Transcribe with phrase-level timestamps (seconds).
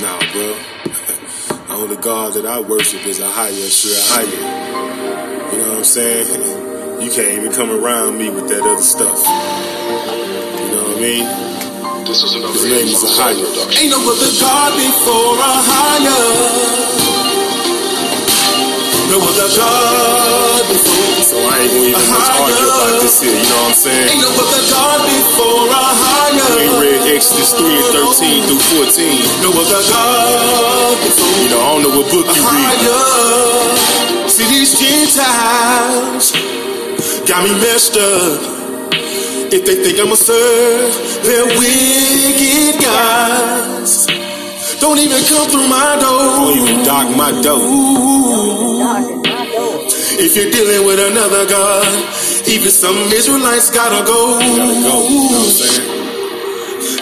[0.00, 0.54] Nah, bro.
[1.68, 5.52] the only God that I worship is Ahaya, sure higher.
[5.52, 6.64] You know what I'm saying?
[6.96, 9.18] You can't even come around me with that other stuff.
[9.20, 11.26] You know what I mean?
[12.06, 13.44] This is another His name is Ahaya.
[13.76, 16.18] Ain't no other God before Ahaya.
[19.12, 20.95] No other God before.
[21.26, 24.14] So I ain't gonna even much argue about this here, you know what I'm saying?
[24.14, 26.54] Ain't no other God before a higher.
[26.54, 29.42] We ain't read Exodus 3 and 13 through 14.
[29.42, 32.78] No other God before You know, I don't know what book you read.
[34.30, 36.30] See these Gentiles
[37.26, 38.38] got me messed up.
[39.50, 40.94] If they think I'ma serve
[41.26, 44.06] their wicked gods,
[44.78, 46.22] don't even come through my door.
[46.38, 49.25] Don't even dock my door.
[50.18, 51.86] If you're dealing with another God,
[52.48, 54.38] even some Israelites gotta go.
[54.40, 54.96] Gotta go.
[55.08, 55.96] You know what I'm?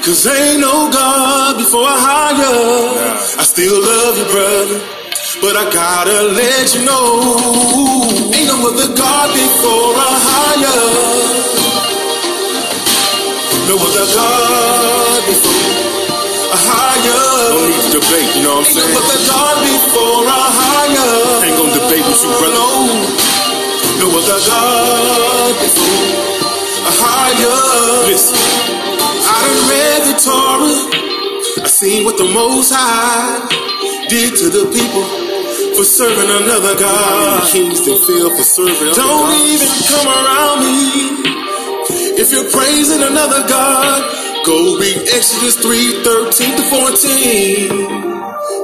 [0.05, 3.41] Cause ain't no God before Ahaya.
[3.41, 4.79] I still love you, brother.
[5.41, 7.39] But I gotta let you know.
[8.35, 10.81] Ain't no other God before a higher.
[13.65, 15.85] No other God before
[16.53, 17.25] a higher.
[17.49, 21.13] Don't need to debate, you know what I'm Ain't no other God before a higher.
[21.49, 22.61] Ain't gonna debate with you, brother.
[22.61, 23.14] No,
[24.05, 26.13] no other God before
[26.91, 27.57] Ahaya.
[29.25, 31.65] I done read the Torah.
[31.65, 33.49] I seen what the Most High
[34.13, 35.05] did to the people
[35.77, 37.49] for serving another God.
[37.49, 40.77] kings that fell for serving Don't even come around me
[42.21, 44.01] if you're praising another God.
[44.45, 48.05] Go read Exodus 3 13 to 14.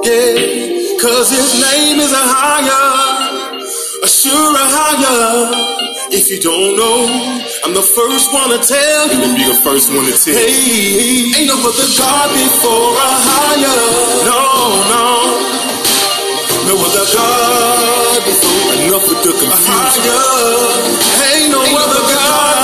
[0.05, 2.81] Yeah, cause his name is Ahaya,
[4.03, 5.51] a sure higher.
[6.11, 7.05] If you don't know,
[7.63, 9.17] I'm the first one to tell you.
[9.21, 10.41] Me be the first one to tell you.
[10.41, 13.81] Hey, ain't no other God before a higher.
[14.27, 14.41] No,
[14.91, 15.07] no.
[16.67, 19.61] No other God before Enough with the confusion.
[19.69, 21.01] higher.
[21.31, 22.60] Ain't no other God before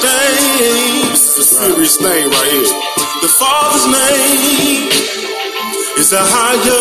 [0.00, 1.10] play with this thing.
[1.12, 2.72] It's a serious thing right here.
[3.22, 4.88] The Father's name
[5.98, 6.80] is Ahaya,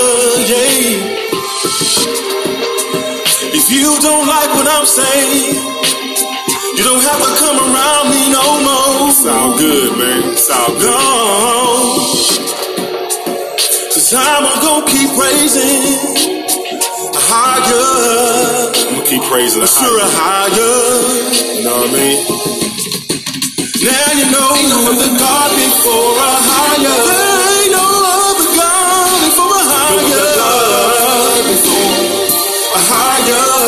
[0.50, 1.22] yeah.
[3.56, 5.56] If you don't like what I'm saying,
[6.78, 9.12] you don't have to come around me no more.
[9.12, 10.38] Sound good, man.
[10.38, 10.90] Sound good.
[10.90, 12.04] No.
[13.94, 15.82] Cause I'm gonna keep praising
[17.14, 17.84] Ahaya,
[18.88, 20.50] I'm gonna keep praising the sure a high.
[20.50, 21.58] higher.
[21.58, 22.83] You know what I mean?
[23.84, 26.88] Now you know ain't no other God before a higher.
[26.88, 31.44] Ain't no other God before a higher.
[32.78, 33.63] Ahaya.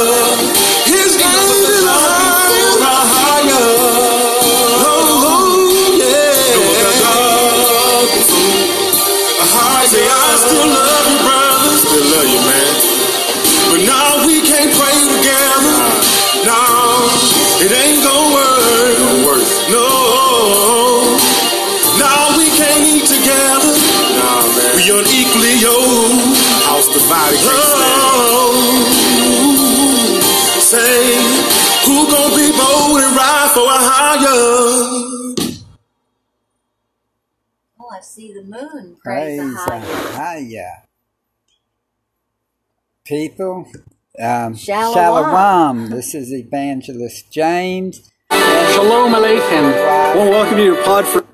[34.35, 35.35] A?
[37.79, 38.97] Oh, I see the moon.
[39.03, 40.40] Praise, Praise the the high.
[40.40, 40.84] Hiya.
[43.06, 43.68] People,
[44.19, 44.94] um, Shalom.
[44.94, 45.90] Shalom.
[45.90, 48.12] This is Evangelist James.
[48.31, 49.72] Shalom Aleichem.
[50.16, 51.25] Well, welcome to Pod for.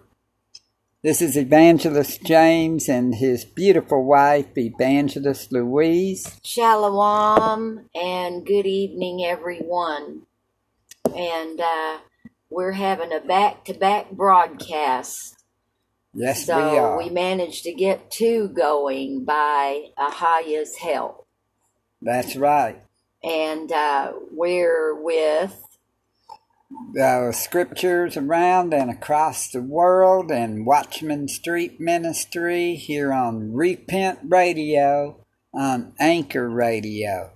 [1.03, 6.39] This is Evangelist James and his beautiful wife, Evangelist Louise.
[6.43, 10.23] Shalom and good evening, everyone.
[11.15, 11.97] And uh,
[12.51, 15.35] we're having a back to back broadcast.
[16.13, 16.97] Yes, So we are.
[16.97, 21.25] we managed to get two going by Ahaya's help.
[22.01, 22.81] That's right.
[23.23, 25.63] And uh, we're with
[26.99, 35.23] uh, scriptures around and across the world and Watchman Street Ministry here on Repent Radio
[35.53, 37.31] on Anchor Radio.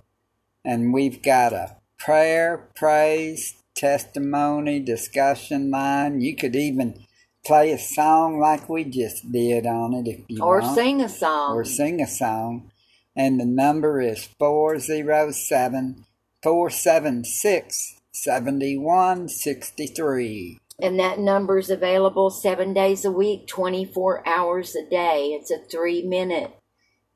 [0.64, 6.20] And we've got a prayer, praise, testimony, discussion line.
[6.20, 7.06] You could even
[7.44, 10.74] play a song like we just did on it if you or want.
[10.74, 11.56] sing a song.
[11.56, 12.70] or sing a song.
[13.14, 16.04] And the number is 407
[16.42, 20.58] 476 7163.
[20.78, 25.28] And that number is available seven days a week, 24 hours a day.
[25.28, 26.52] It's a three minute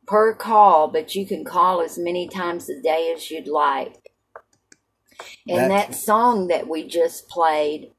[0.06, 4.09] per call, but you can call as many times a day as you'd like.
[5.48, 7.92] And That's- that song that we just played,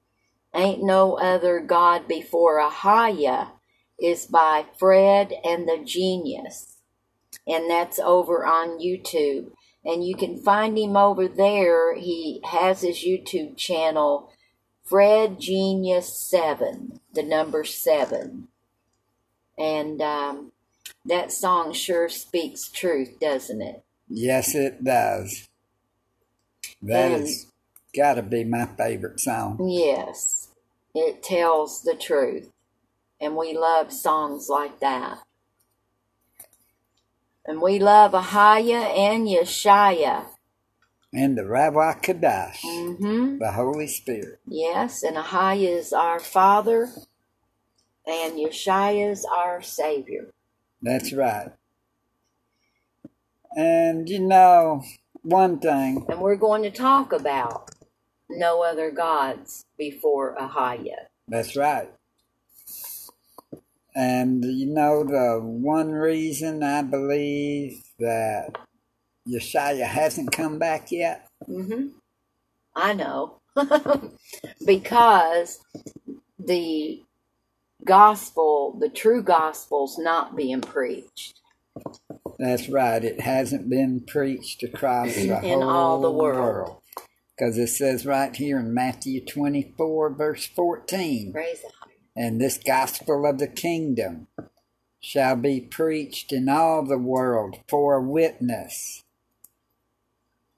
[0.53, 3.51] Ain't No Other God Before Ahaya,
[3.99, 6.77] is by Fred and the Genius.
[7.47, 9.51] And that's over on YouTube.
[9.83, 11.95] And you can find him over there.
[11.95, 14.31] He has his YouTube channel,
[14.83, 18.47] Fred Genius 7, the number 7.
[19.57, 20.51] And um,
[21.05, 23.83] that song sure speaks truth, doesn't it?
[24.07, 25.47] Yes, it does.
[26.81, 27.47] That And- has
[27.95, 29.59] got to be my favorite song.
[29.69, 30.49] Yes,
[30.95, 32.49] it tells the truth.
[33.19, 35.19] And we love songs like that.
[37.45, 40.25] And we love Ahaya and Yeshaya.
[41.13, 44.39] And the Rabbi Kadash, hmm the Holy Spirit.
[44.47, 46.89] Yes, and Ahaya is our Father,
[48.07, 50.31] and Yeshaya is our Savior.
[50.81, 51.51] That's right.
[53.55, 54.83] And you know,
[55.23, 57.69] one thing, And we're going to talk about
[58.29, 61.07] no other gods before Ahaya.
[61.27, 61.89] that's right.
[63.95, 68.57] And you know, the one reason I believe that
[69.27, 71.27] Yeshaya hasn't come back yet?
[71.45, 71.87] hmm
[72.75, 73.39] I know.
[74.65, 75.59] because
[76.39, 77.03] the
[77.85, 81.41] gospel, the true gospel's not being preached
[82.41, 83.03] That's right.
[83.03, 86.81] It hasn't been preached across the In whole all the world.
[87.37, 91.63] Because it says right here in Matthew 24, verse 14, Praise
[92.15, 94.25] and this gospel of the kingdom
[94.99, 99.03] shall be preached in all the world for a witness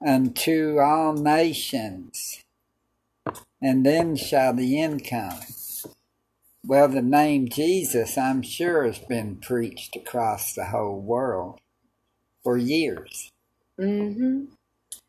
[0.04, 2.42] unto all nations,
[3.60, 5.38] and then shall the end come.
[6.66, 11.60] Well, the name Jesus, I'm sure, has been preached across the whole world
[12.44, 13.32] for years.
[13.80, 14.44] Mm-hmm.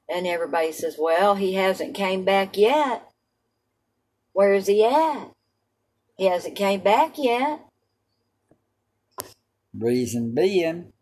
[0.10, 3.12] And everybody says, well, he hasn't came back yet.
[4.34, 5.32] Where is he at?
[6.18, 7.60] He hasn't came back yet.
[9.78, 10.94] Reason being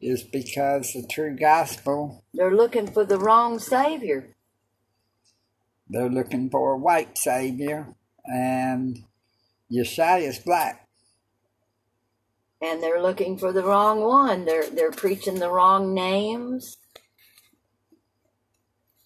[0.00, 4.34] is because the true gospel, They're looking for the wrong Savior.
[5.88, 7.94] they're looking for a white savior,
[8.24, 9.04] and
[9.70, 10.86] Yeshua's black.
[12.62, 14.44] And they're looking for the wrong one.
[14.46, 16.78] They're they're preaching the wrong names.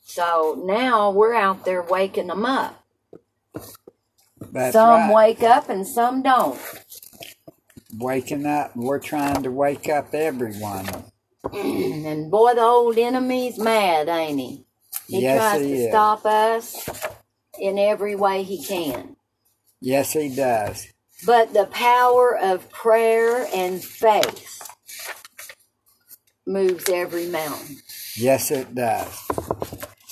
[0.02, 2.76] So now we're out there waking them up.
[4.52, 5.08] That's some right.
[5.08, 6.60] wake up and some don't.
[7.92, 10.86] Waking up, we're trying to wake up everyone.
[11.52, 14.64] And boy, the old enemy's mad, ain't he?
[15.10, 16.10] He Yes, tries he to is.
[16.16, 16.88] stop us
[17.58, 19.16] in every way he can.
[19.80, 20.88] Yes, he does.
[21.26, 24.68] But the power of prayer and faith
[26.46, 27.76] moves every mountain.
[28.16, 29.18] Yes, it does.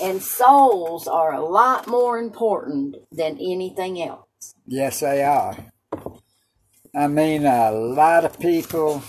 [0.01, 4.55] And souls are a lot more important than anything else.
[4.67, 5.57] Yes, they are.
[6.95, 9.03] I mean, a lot of people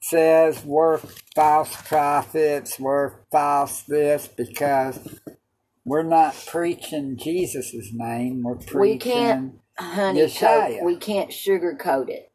[0.00, 0.98] says we're
[1.34, 4.98] false prophets, we're false this because
[5.84, 8.42] we're not preaching Jesus' name.
[8.42, 8.80] We're preaching.
[8.80, 12.30] We can't, honey, coat- we can't sugarcoat it.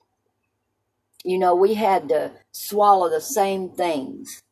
[1.23, 4.43] You know, we had to swallow the same things,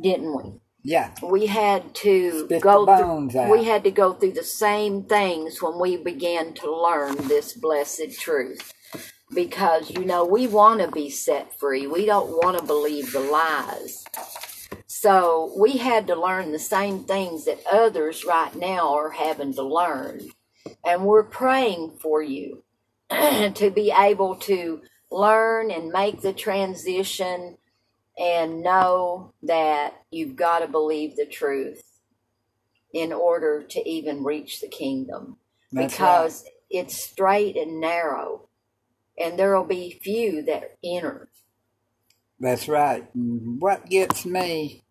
[0.00, 0.60] didn't we?
[0.82, 3.50] Yeah, we had to Spit go through out.
[3.50, 8.18] we had to go through the same things when we began to learn this blessed
[8.18, 8.72] truth
[9.34, 13.20] because you know we want to be set free we don't want to believe the
[13.20, 14.04] lies
[14.86, 19.62] so we had to learn the same things that others right now are having to
[19.62, 20.20] learn
[20.84, 22.62] and we're praying for you
[23.10, 27.56] to be able to learn and make the transition
[28.18, 31.82] and know that you've got to believe the truth
[32.92, 35.36] in order to even reach the kingdom.
[35.72, 38.48] That's because it's straight and narrow
[39.18, 41.28] and there will be few that enter.
[42.40, 43.04] That's right.
[43.16, 43.58] Mm-hmm.
[43.58, 44.84] What gets me,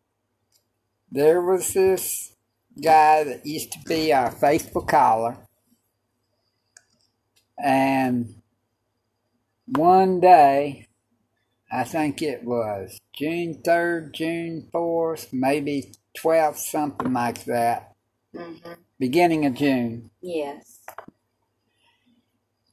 [1.12, 2.34] there was this
[2.82, 5.47] guy that used to be our faithful caller,
[7.58, 8.36] and
[9.68, 10.88] one day,
[11.72, 17.94] I think it was June 3rd, June 4th, maybe 12th, something like that,
[18.36, 20.80] hmm beginning of June, yes.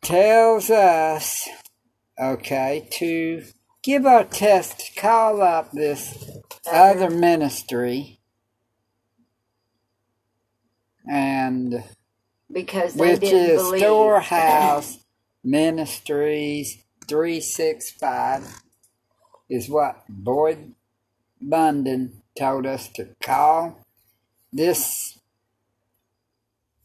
[0.02, 1.48] Tells us,
[2.20, 3.44] okay, to
[3.82, 6.30] give our test, call up this
[6.70, 8.20] other ministry,
[11.08, 11.84] and
[12.54, 14.98] because they which didn't is believe Storehouse
[15.42, 18.62] Ministries 365.
[19.50, 20.74] is what Boyd
[21.42, 23.78] Bunden told us to call
[24.52, 25.18] this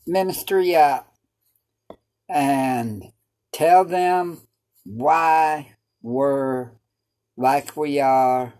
[0.05, 1.13] ministry up
[2.27, 3.11] and
[3.53, 4.41] tell them
[4.83, 6.71] why we're
[7.38, 8.53] like we are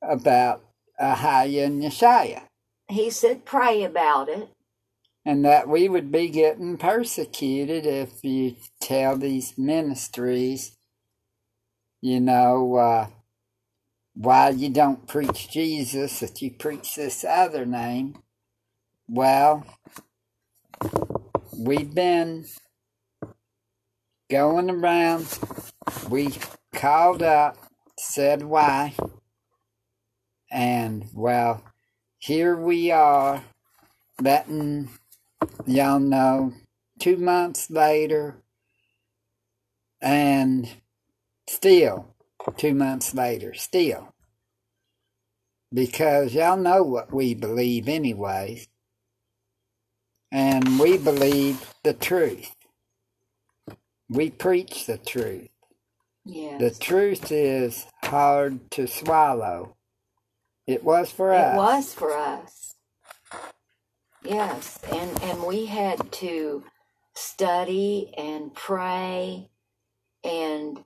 [0.00, 0.64] about
[1.00, 2.42] Ahia and Yeshaya.
[2.88, 4.48] He said, pray about it.
[5.24, 10.76] And that we would be getting persecuted if you tell these ministries,
[12.00, 13.06] you know, uh,
[14.14, 18.18] why you don't preach Jesus, that you preach this other name.
[19.08, 19.64] Well,
[21.56, 22.46] we've been
[24.30, 25.38] going around.
[26.08, 26.30] We
[26.74, 27.56] called up,
[27.98, 28.94] said why,
[30.50, 31.62] and well,
[32.18, 33.44] here we are,
[34.20, 34.90] letting
[35.66, 36.52] y'all know
[37.00, 38.36] two months later,
[40.00, 40.68] and
[41.48, 42.14] still
[42.56, 44.14] two months later, still.
[45.72, 48.68] Because y'all know what we believe, anyways.
[50.30, 52.54] And we believe the truth.
[54.08, 55.48] We preach the truth.
[56.24, 56.60] Yes.
[56.60, 59.76] The truth is hard to swallow.
[60.66, 61.54] It was for us.
[61.54, 62.74] It was for us.
[64.24, 66.64] Yes, and and we had to
[67.14, 69.50] study and pray
[70.24, 70.84] and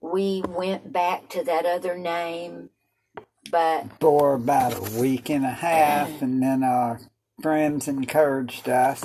[0.00, 2.70] we went back to that other name
[3.50, 7.00] but for about a week and a half, and then our
[7.40, 9.04] friends encouraged us.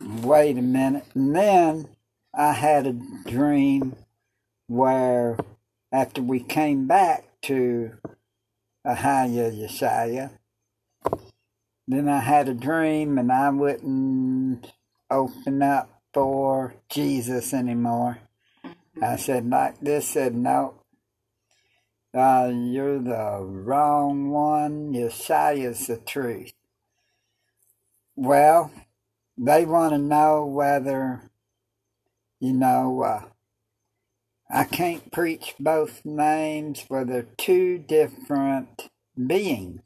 [0.00, 1.88] Wait a minute, and then
[2.34, 3.96] I had a dream
[4.66, 5.36] where,
[5.92, 7.92] after we came back to
[8.86, 10.37] Ahia Yeshaya,
[11.88, 14.72] then I had a dream, and I wouldn't
[15.10, 18.18] open up for Jesus anymore.
[19.02, 20.74] I said like this, said no,
[22.14, 24.92] uh, you're the wrong one.
[24.92, 26.52] Yeshua's the truth.
[28.16, 28.72] Well,
[29.36, 31.30] they want to know whether,
[32.40, 33.22] you know, uh,
[34.50, 39.82] I can't preach both names where they're two different beings.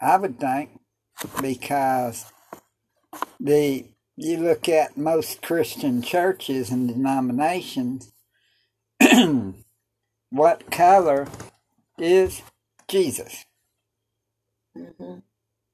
[0.00, 0.70] I would think
[1.42, 2.26] because
[3.40, 3.86] the
[4.16, 8.12] you look at most Christian churches and denominations
[10.30, 11.28] what color
[11.98, 12.42] is
[12.88, 13.46] Jesus?
[14.76, 15.22] mhm,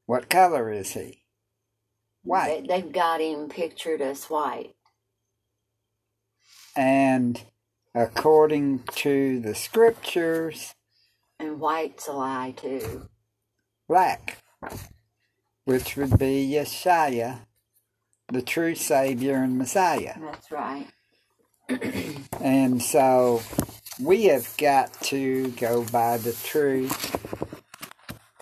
[0.06, 1.24] What color is he?
[2.24, 2.58] White.
[2.58, 4.74] they, they've got him pictured as white.
[6.76, 7.40] And
[7.94, 10.74] according to the scriptures,
[11.40, 13.08] And white's a lie too.
[13.92, 14.38] Black,
[15.66, 17.40] which would be Yeshua,
[18.32, 20.14] the true Savior and Messiah.
[20.18, 20.86] That's right.
[22.40, 23.42] And so
[24.00, 27.16] we have got to go by the truth.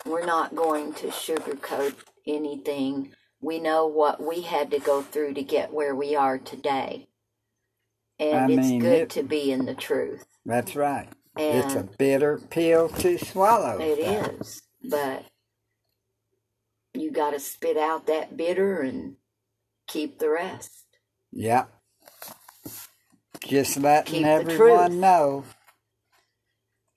[0.07, 1.95] We're not going to sugarcoat
[2.27, 3.13] anything.
[3.43, 7.09] We know what we had to go through to get where we are today.
[8.21, 10.25] And I it's mean, good it- to be in the truth.
[10.47, 11.09] That's right.
[11.37, 13.79] it's a bitter pill to swallow.
[13.81, 14.63] it is.
[14.89, 15.25] But
[16.95, 19.17] you got to spit out that bitter and
[19.87, 20.85] keep the rest.
[21.33, 21.71] Yep.
[23.45, 25.45] Just letting Keep everyone know.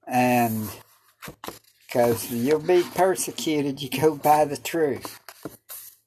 [0.05, 0.69] And
[1.87, 5.19] because you'll be persecuted, you go by the truth.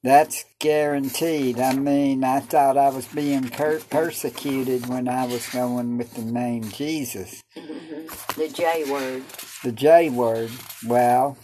[0.03, 1.59] That's guaranteed.
[1.59, 6.23] I mean, I thought I was being per- persecuted when I was going with the
[6.23, 7.43] name Jesus.
[7.57, 8.41] Mm-hmm.
[8.41, 9.25] The J word.
[9.65, 10.51] The J word,
[10.87, 11.37] well,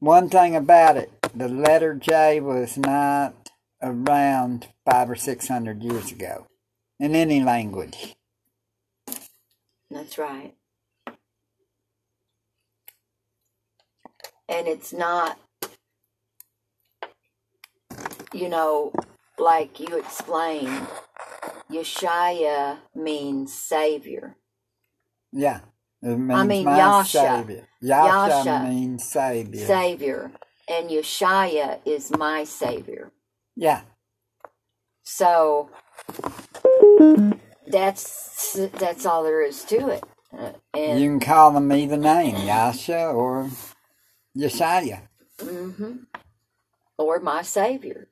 [0.00, 3.50] one thing about it, the letter J was not
[3.82, 6.46] around five or six hundred years ago
[6.98, 8.14] in any language.
[9.90, 10.54] That's right.
[14.48, 15.38] And it's not,
[18.32, 18.92] you know,
[19.38, 20.86] like you explained,
[21.70, 24.36] Yeshaya means Savior.
[25.32, 25.60] Yeah.
[26.02, 27.18] It means mean, my Yasha.
[27.18, 27.68] Savior.
[27.82, 28.64] Yasha, Yasha.
[28.68, 29.66] means Savior.
[29.66, 30.32] Savior.
[30.68, 33.10] And Yeshaya is my Savior.
[33.56, 33.82] yeah.
[35.04, 35.70] So
[37.66, 40.04] that's that's all there is to it.
[40.36, 43.50] Uh, and You can call them either name, Yasha or
[44.36, 45.02] Yeshaya,
[45.38, 45.92] Mm-hmm.
[46.98, 48.08] or my Savior.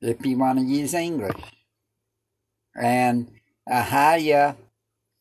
[0.00, 1.40] if you want to use English.
[2.76, 3.30] And
[3.68, 4.56] Ahaya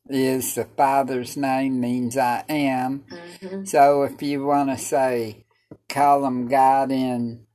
[0.10, 3.06] is the Father's name, means I am.
[3.12, 5.46] hmm So if you want to say,
[5.90, 7.46] call him God in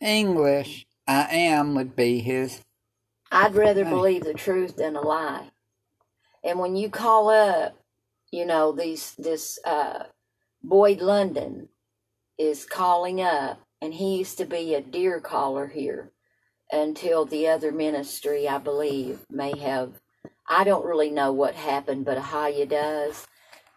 [0.00, 2.62] English, I am would be his.
[3.32, 3.90] I'd rather Hey.
[3.90, 5.50] believe the truth than a lie.
[6.44, 7.74] And when you call up
[8.32, 10.04] you know, these this uh,
[10.62, 11.70] Boyd London
[12.38, 16.12] is calling up, and he used to be a deer caller here
[16.72, 19.94] until the other ministry, I believe, may have.
[20.50, 23.26] I don't really know what happened, but Ahaya does.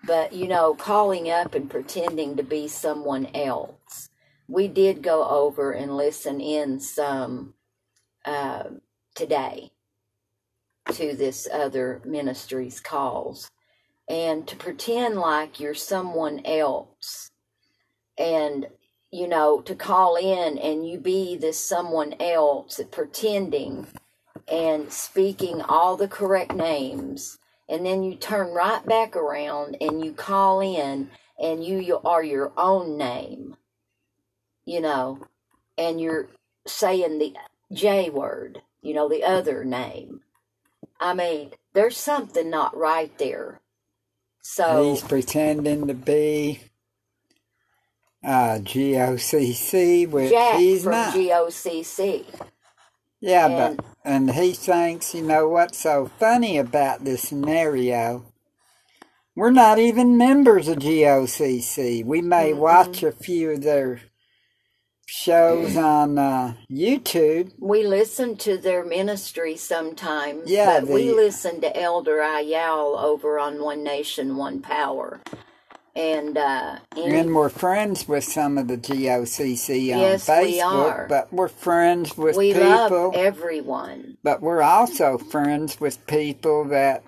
[0.05, 4.09] But you know, calling up and pretending to be someone else.
[4.49, 7.53] We did go over and listen in some
[8.25, 8.65] uh,
[9.15, 9.71] today
[10.91, 13.49] to this other ministry's calls
[14.09, 17.31] and to pretend like you're someone else
[18.17, 18.67] and
[19.11, 23.87] you know to call in and you be this someone else pretending
[24.47, 30.12] and speaking all the correct names and then you turn right back around and you
[30.13, 31.09] call in
[31.39, 33.55] and you, you are your own name
[34.65, 35.19] you know
[35.77, 36.27] and you're
[36.65, 37.33] saying the
[37.71, 40.21] j word you know the other name
[41.00, 43.59] i mean there's something not right there
[44.41, 46.59] so he's pretending to be
[48.23, 51.13] uh, GOCC, which Jack he's from not.
[51.13, 52.25] GOCC.
[53.23, 58.25] Yeah, and- but and he thinks, you know what's so funny about this scenario?
[59.35, 62.05] We're not even members of GOCC.
[62.05, 62.59] We may Mm-hmm.
[62.59, 64.01] watch a few of their
[65.07, 67.51] shows on uh, YouTube.
[67.59, 73.63] We listen to their ministry sometimes, Yeah, but we listen to Elder Ayal over on
[73.63, 75.21] One Nation, One Power.
[75.95, 80.62] And, uh, any- And we're friends with some of the GOCC on Yes, Facebook, we
[80.62, 81.05] are.
[81.07, 82.67] but we're friends with we people.
[82.69, 84.17] love everyone.
[84.23, 87.03] But we're also friends with people that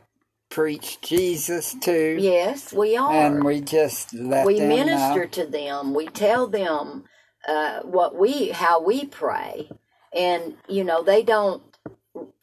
[0.50, 2.18] preach Jesus too.
[2.20, 3.12] Yes, we are.
[3.12, 5.30] And we just let we them minister know.
[5.32, 5.94] to them.
[5.96, 7.06] We tell them
[7.48, 9.70] uh, what we, how we pray,
[10.13, 11.63] and you know they don't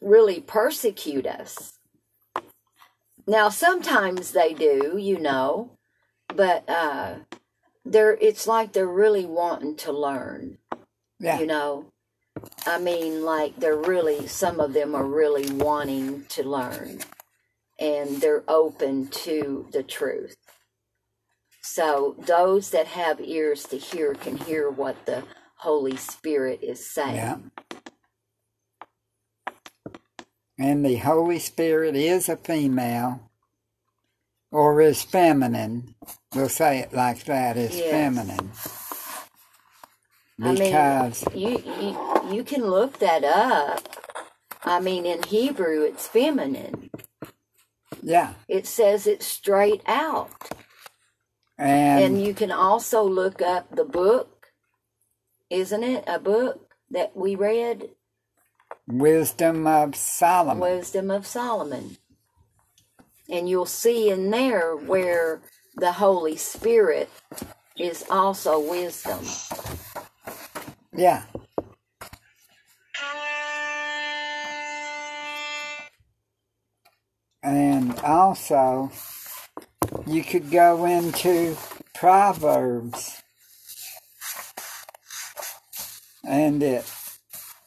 [0.01, 1.79] really persecute us.
[3.25, 5.71] Now sometimes they do, you know,
[6.35, 7.15] but uh,
[7.85, 8.17] they're.
[8.21, 10.57] It's like they're really wanting to learn.
[11.19, 11.39] Yeah.
[11.39, 11.85] You know,
[12.65, 14.27] I mean, like they're really.
[14.27, 16.99] Some of them are really wanting to learn,
[17.79, 20.35] and they're open to the truth.
[21.61, 25.23] So those that have ears to hear can hear what the
[25.57, 27.15] Holy Spirit is saying.
[27.15, 27.37] Yeah.
[30.59, 33.31] And the Holy Spirit is a female
[34.51, 35.95] or is feminine.
[36.35, 37.91] We'll say it like that is Yes.
[37.91, 38.51] feminine.
[40.41, 40.71] I mean,
[41.35, 43.81] you, you you can look that up.
[44.63, 46.89] I mean, in Hebrew, it's feminine.
[48.01, 48.33] yeah.
[48.47, 50.31] It says it straight out.
[51.57, 54.47] And, And you can also look up the book,
[55.49, 56.03] isn't it?
[56.07, 57.89] A book that we read,
[58.87, 60.59] wisdom of Solomon.
[60.61, 61.97] Wisdom of Solomon.
[63.29, 65.41] And you'll see in there where
[65.75, 67.09] the Holy Spirit
[67.77, 69.25] is also wisdom.
[70.95, 71.23] Yeah.
[77.43, 78.91] And also,
[80.07, 81.57] you could go into
[81.93, 83.21] Proverbs
[86.25, 86.91] and it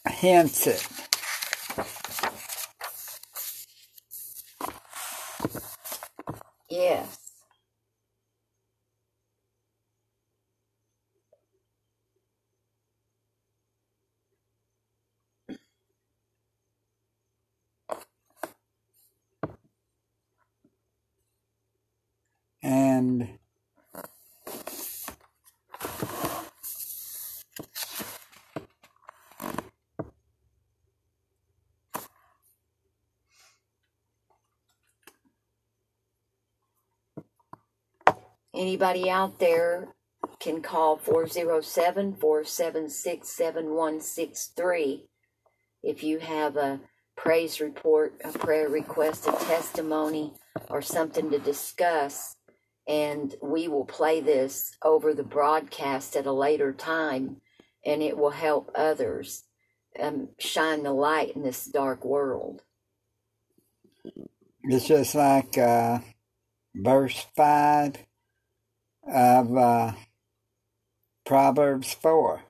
[0.09, 0.87] hints it.
[6.71, 7.19] Yes.
[22.63, 23.29] And
[38.77, 39.95] Anybody out there
[40.39, 45.07] can call 407 476 7163
[45.83, 46.81] if you have a
[47.17, 50.35] praise report, a prayer request, a testimony,
[50.69, 52.37] or something to discuss.
[52.87, 57.41] And we will play this over the broadcast at a later time,
[57.83, 59.45] and it will help others
[59.99, 62.61] um, shine the light in this dark world.
[64.65, 66.01] it's just like uh,
[66.75, 68.06] verse 5
[69.07, 69.93] of uh,
[71.25, 72.43] Proverbs 4.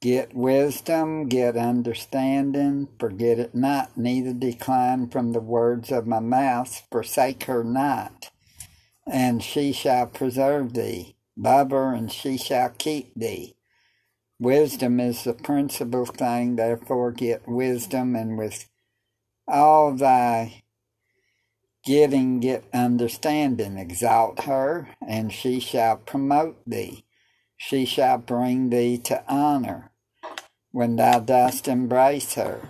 [0.00, 6.86] Get wisdom, get understanding, forget it not, neither decline from the words of my mouth,
[6.90, 8.30] forsake her not,
[9.06, 11.16] and she shall preserve thee.
[11.36, 13.56] Love her, and she shall keep thee.
[14.38, 18.68] Wisdom is the principal thing, therefore get wisdom, and with
[19.48, 20.63] all thy
[21.84, 23.78] getting it understanding.
[23.78, 27.04] Exalt her, and she shall promote thee.
[27.56, 29.90] She shall bring thee to honor
[30.72, 32.60] when thou dost embrace her.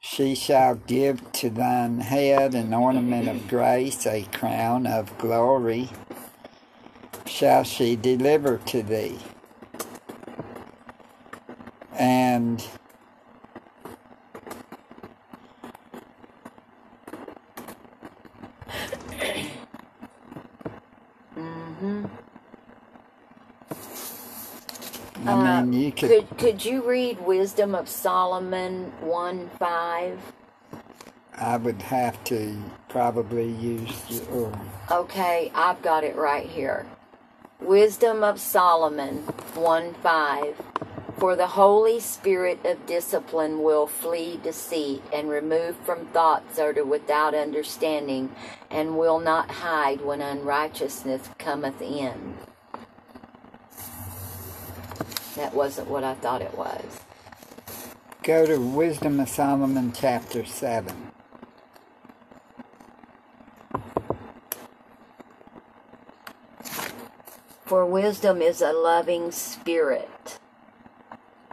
[0.00, 5.90] She shall give to thine head an ornament of grace, a crown of glory
[7.26, 9.18] shall she deliver to thee.
[11.98, 12.64] And
[21.36, 22.06] Mm-hmm.
[25.96, 30.18] Could, Could you read Wisdom of Solomon one five?
[31.36, 35.00] I would have to probably use your, oh.
[35.00, 36.86] Okay, I've got it right here.
[37.60, 39.18] Wisdom of Solomon
[39.54, 40.62] 1 5.
[41.18, 46.84] For the Holy Spirit of discipline will flee deceit, and remove from thoughts that are
[46.84, 48.34] without understanding,
[48.70, 52.36] and will not hide when unrighteousness cometh in.
[55.36, 57.00] That wasn't what I thought it was.
[58.22, 61.12] go to Wisdom of Solomon chapter 7.
[67.64, 70.38] For wisdom is a loving spirit.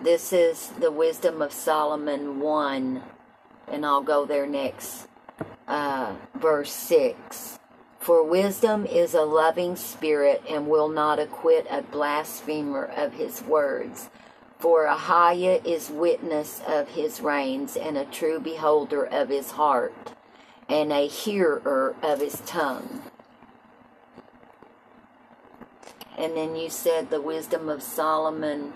[0.02, 3.04] This is the wisdom of Solomon 1,
[3.68, 5.08] and I'll go there next.
[5.68, 7.60] Uh, verse 6.
[8.02, 14.10] For wisdom is a loving spirit and will not acquit a blasphemer of his words.
[14.58, 20.14] For Ahiah is witness of his reins and a true beholder of his heart
[20.68, 23.04] and a hearer of his tongue.
[26.18, 28.74] And then you said the wisdom of Solomon.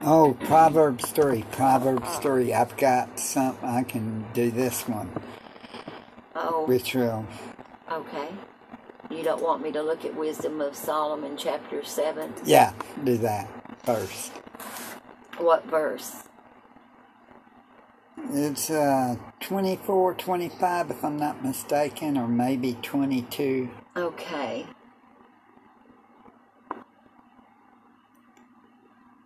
[0.00, 1.44] Oh, Proverbs 3.
[1.52, 2.52] Proverbs 3.
[2.52, 5.10] I've got some, I can do this one,
[6.34, 7.24] Oh, which will,
[7.90, 8.30] okay.
[9.10, 12.34] You don't want me to look at wisdom of Solomon chapter 7?
[12.44, 12.72] yeah,
[13.04, 13.48] do that
[13.84, 14.32] first.
[15.38, 16.24] What verse?
[18.30, 23.68] It's uh, 24, 25, if I'm not mistaken, or maybe 22.
[23.96, 24.66] Okay.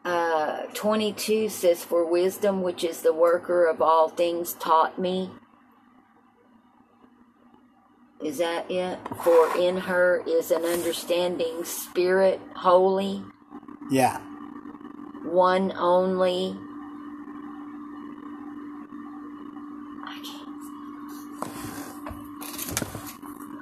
[0.05, 5.31] Uh, 22 says, For wisdom, which is the worker of all things, taught me.
[8.23, 8.99] Is that it?
[9.25, 13.23] For in her is an understanding spirit, holy,
[13.91, 14.21] Yeah,
[15.25, 16.57] one only.
[20.05, 20.59] I can't.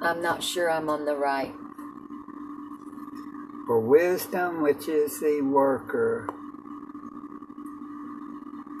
[0.01, 1.53] I'm not sure I'm on the right.
[3.67, 6.27] for wisdom, which is the worker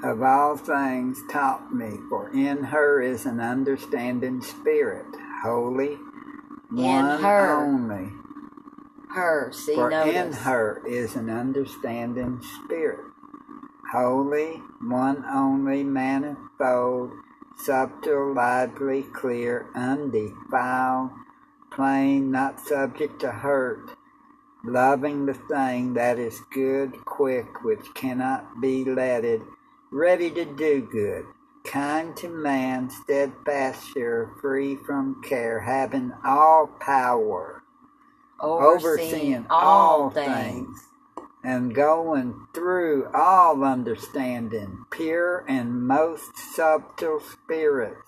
[0.03, 1.97] of all things, taught me.
[2.09, 5.05] For in her is an understanding spirit,
[5.47, 5.97] holy,
[6.69, 7.63] one her.
[7.63, 8.11] only.
[9.15, 12.99] Her, see, For in her is an understanding spirit,
[13.93, 17.11] holy, one only, manifold,
[17.55, 21.11] subtle, lively, clear, undefiled,
[21.71, 23.95] plain, not subject to hurt,
[24.65, 29.41] loving the thing that is good, quick, which cannot be letted,
[29.91, 31.25] ready to do good,
[31.67, 37.63] kind to man, steadfast, sure, free from care, having all power
[38.39, 40.87] overseeing all things,
[41.43, 48.01] and going through all understanding, pure and most subtle spirits.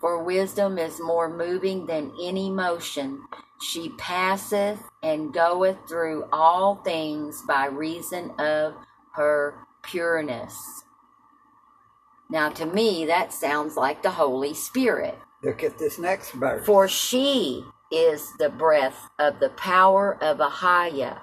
[0.00, 3.22] For wisdom is more moving than any motion.
[3.62, 8.74] She passeth and goeth through all things by reason of
[9.14, 10.83] her pureness.
[12.34, 15.16] Now, to me, that sounds like the Holy Spirit.
[15.44, 16.66] Look at this next verse.
[16.66, 21.20] For she is the breath of the power of Ahiah,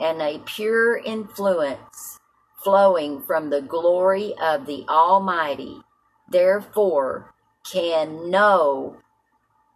[0.00, 2.18] and a pure influence
[2.56, 5.80] flowing from the glory of the Almighty.
[6.28, 8.96] Therefore, can no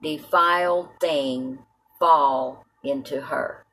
[0.03, 1.61] defiled thing
[2.01, 3.65] fall into her.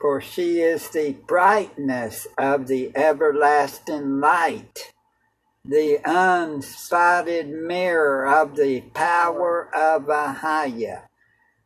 [0.00, 4.92] For she is the brightness of the everlasting light,
[5.68, 11.02] the unspotted mirror of the power of Ahiah,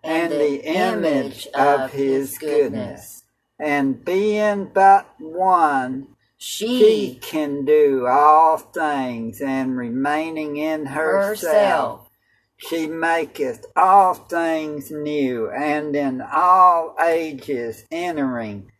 [0.03, 3.25] and, the image of his goodness.
[3.59, 6.09] And being but one,
[6.39, 12.11] she She can do all things, and remaining in herself, herself
[12.57, 18.71] she maketh all things new, and in all ages entering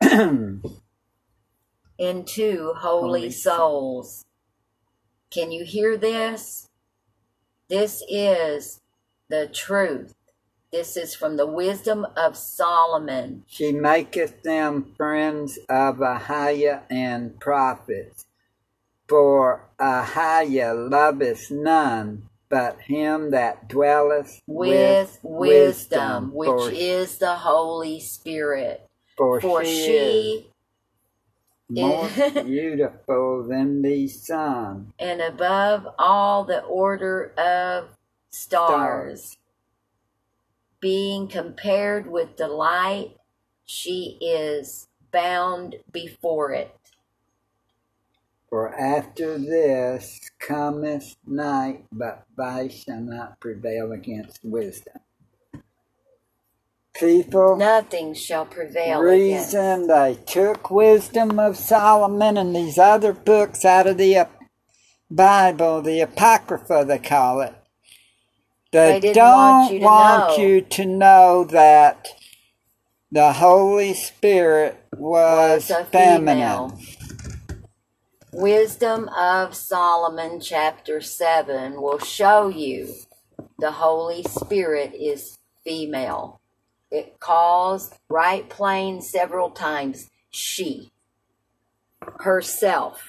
[0.02, 0.62] into
[1.98, 4.24] holy Holy souls.
[5.32, 6.68] Can you hear this?
[7.68, 8.82] This is
[9.30, 10.14] the truth.
[10.70, 13.44] This is from the wisdom of Solomon.
[13.48, 18.26] She maketh them friends of Ahiah and prophets.
[19.08, 28.00] For Ahiah loveth none but him that dwelleth with, wisdom, wisdom, which is the Holy
[28.00, 28.86] Spirit.
[29.16, 30.51] for, For she, she, is
[31.68, 32.08] more
[32.44, 34.92] beautiful than the sun.
[34.98, 37.90] and above all the order of
[38.30, 39.38] stars,
[40.80, 43.16] being compared with the light,
[43.64, 46.76] she is bound before it.
[48.50, 55.00] For after this cometh night, but vice shall not prevail against wisdom.
[56.94, 59.54] People Nothing shall prevail against.
[59.54, 64.28] reason they took wisdom of Solomon and these other books out of the
[65.10, 67.54] Bible, the Apocrypha they call it.
[68.72, 70.38] They, They don't want you to want know.
[70.38, 72.08] you to know that
[73.10, 76.70] the Holy Spirit was, Was feminine.
[76.70, 76.80] female.
[78.32, 82.94] Wisdom of Solomon, chapter 7, will show you
[83.58, 86.41] the Holy Spirit is female.
[86.92, 90.92] It calls right plain several times she,
[92.20, 93.08] herself.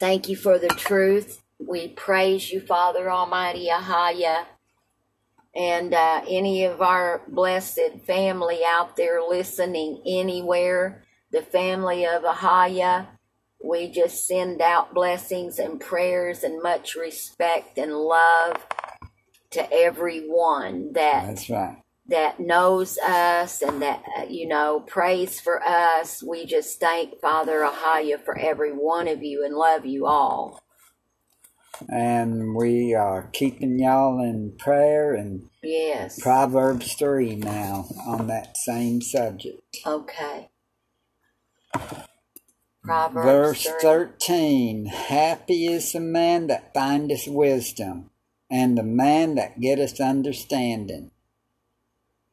[0.00, 1.42] Thank you for the truth.
[1.58, 4.46] We praise you, Father Almighty Ahaya
[5.54, 13.08] and uh, any of our blessed family out there listening anywhere, the family of Ahaya,
[13.62, 18.66] we just send out blessings and prayers and much respect and love
[19.56, 21.78] to everyone that That's right.
[22.08, 26.22] that knows us and that uh, you know prays for us.
[26.22, 30.62] We just thank Father Ahaya for every one of you and love you all.
[31.90, 36.20] And we are keeping y'all in prayer and Yes.
[36.20, 39.60] Proverbs 3 now on that same subject.
[39.86, 40.50] Okay.
[42.84, 43.72] Proverbs Verse 3.
[43.82, 48.10] 13 Happy is the man that findeth wisdom,
[48.50, 51.10] and the man that getteth understanding.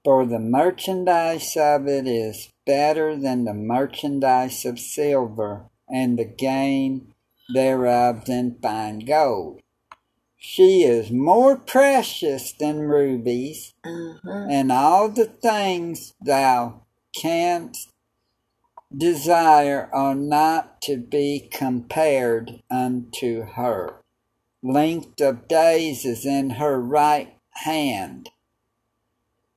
[0.03, 7.13] For the merchandise of it is better than the merchandise of silver, and the gain
[7.53, 9.61] thereof than fine gold.
[10.37, 14.51] She is more precious than rubies, Mhm.
[14.51, 16.81] and all the things thou
[17.13, 17.89] canst
[18.95, 24.02] desire are not to be compared unto her.
[24.65, 28.29] Length of days is in her right hand,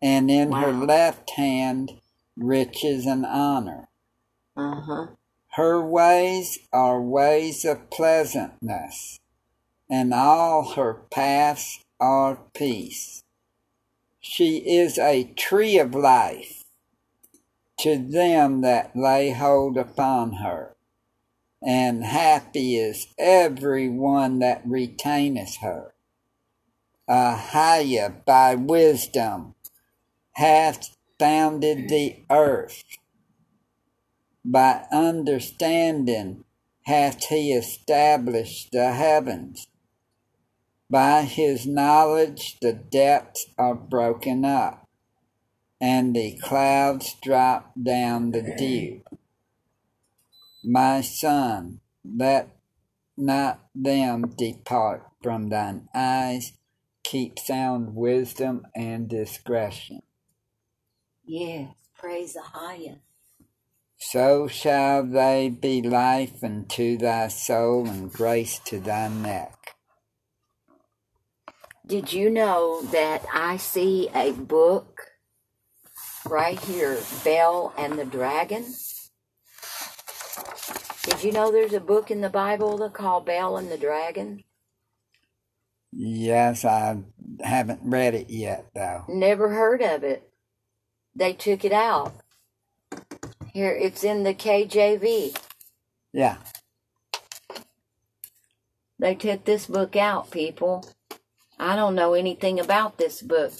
[0.02, 2.00] and in her left hand
[2.36, 3.88] riches and honor.
[4.56, 5.06] Uh-huh.
[5.52, 9.20] Her ways are ways of pleasantness,
[9.88, 13.22] and all her paths are peace.
[14.20, 16.64] She is a tree of life
[17.78, 20.75] to them that lay hold upon her,
[21.66, 25.92] and happy is every one that retaineth her.
[27.08, 29.56] Ahiah by wisdom
[30.32, 32.84] hath founded the earth
[34.44, 36.44] by understanding
[36.82, 39.66] hath he established the heavens.
[40.88, 44.86] By his knowledge the depths are broken up,
[45.80, 49.02] and the clouds drop down the dew.
[50.68, 52.48] My son, let
[53.16, 56.54] not them depart from thine eyes.
[57.04, 60.00] Keep sound wisdom and discretion.
[61.24, 61.72] Yes.
[61.96, 62.98] Praise the highest.
[63.98, 69.54] So shall they be life unto thy soul and grace to thy neck.
[71.86, 75.12] Did you know that I see a book
[76.28, 78.64] right here, Bel and the Dragon?
[81.06, 84.44] Did you know there's a book in the Bible that called Bel and the Dragon?
[85.92, 86.98] Yes, I
[87.42, 89.04] haven't read it yet, though.
[89.08, 90.28] Never heard of it.
[91.14, 92.14] They took it out.
[93.52, 95.38] Here, it's in the KJV.
[96.12, 96.38] Yeah,
[98.98, 100.86] They took this book out, people.
[101.58, 103.52] I don't know anything about this book,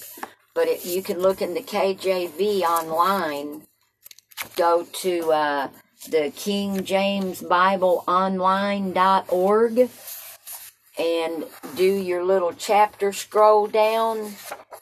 [0.55, 3.63] but it, you can look in the KJV online.
[4.55, 5.69] Go to uh,
[6.05, 9.89] the King James Bible Online.org
[10.99, 14.33] and do your little chapter scroll down,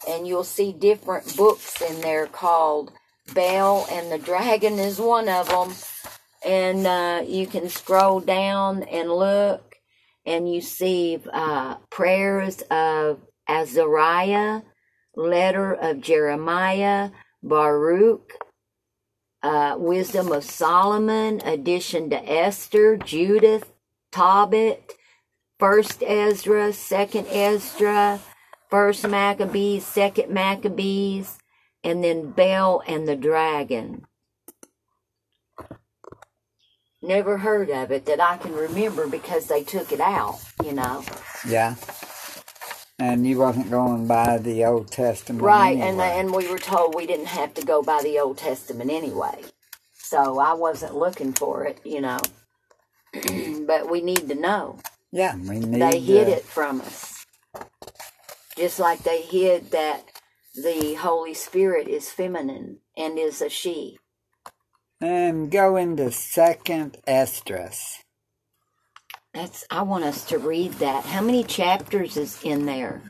[0.08, 2.92] and you'll see different books in there called
[3.34, 5.74] Bel and the Dragon is one of them.
[6.46, 9.76] And uh, you can scroll down and look
[10.26, 14.62] and you see uh, prayers of Azariah,
[15.16, 17.12] letter of Jeremiah,
[17.44, 18.34] Baruch,
[19.46, 23.72] uh, wisdom of Solomon, addition to Esther, Judith,
[24.12, 24.94] Tobit,
[25.60, 28.20] First Ezra, Second Ezra,
[28.72, 31.38] First Maccabees, Second Maccabees,
[31.84, 34.08] and then Bel and the Dragon.
[37.04, 41.04] Never heard of it that I can remember because they took it out, you know.
[41.48, 41.76] Yeah.
[43.00, 45.90] And you wasn't going by the Old Testament, Right, anyway.
[45.90, 49.44] and and we were told we didn't have to go by the Old Testament anyway.
[49.94, 52.20] So I wasn't looking for it, you know.
[53.68, 54.80] but we need to know.
[55.12, 55.82] yeah, we need.
[55.82, 57.26] They hid uh, it from us.
[58.58, 60.06] Just like they hid that
[60.56, 63.98] the Holy Spirit is feminine and is a she.
[65.02, 68.05] And go into Second Esdras.
[69.36, 71.04] That's I want us to read that.
[71.04, 73.02] How many chapters is in there?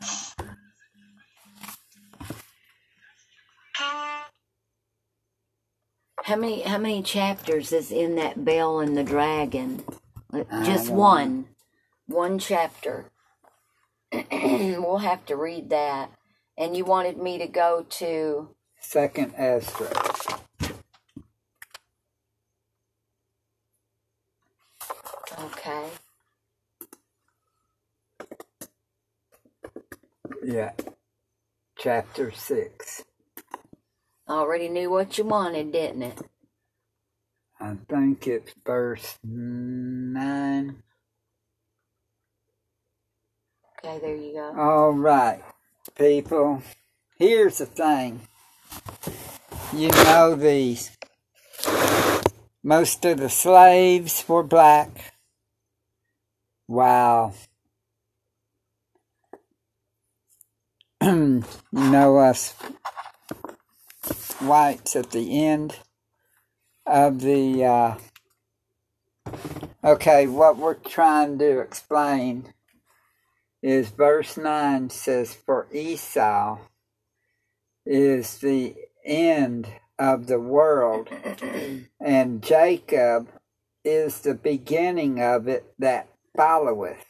[6.24, 9.84] How many how many chapters is in that Bel and the Dragon?
[10.34, 11.46] Uh, just don't one.
[12.08, 13.06] One chapter.
[14.32, 16.10] we'll have to read that.
[16.58, 20.26] And you wanted me to go to Second Esdras.
[25.40, 25.90] okay.
[30.48, 30.74] Yeah.
[31.76, 33.04] Chapter six.
[34.30, 36.22] Already knew what you wanted, didn't it?
[37.60, 40.84] I think it's verse nine.
[43.84, 44.54] Okay, there you go.
[44.56, 45.42] All right,
[45.98, 46.62] people.
[47.18, 48.22] Here's the thing.
[49.74, 50.92] You know these.
[52.64, 55.14] Most of the slaves were black.
[56.68, 57.34] Wow.
[61.72, 62.56] know us
[64.40, 65.78] whites at the end
[66.86, 67.96] of the uh,
[69.84, 72.54] okay what we're trying to explain
[73.66, 76.60] is verse 9 says, For Esau
[77.84, 81.10] is the end of the world,
[82.00, 83.30] and Jacob
[83.84, 87.08] is the beginning of it that followeth.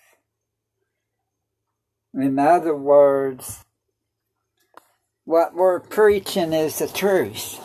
[2.13, 3.65] In other words,
[5.25, 7.59] what we're preaching is the truth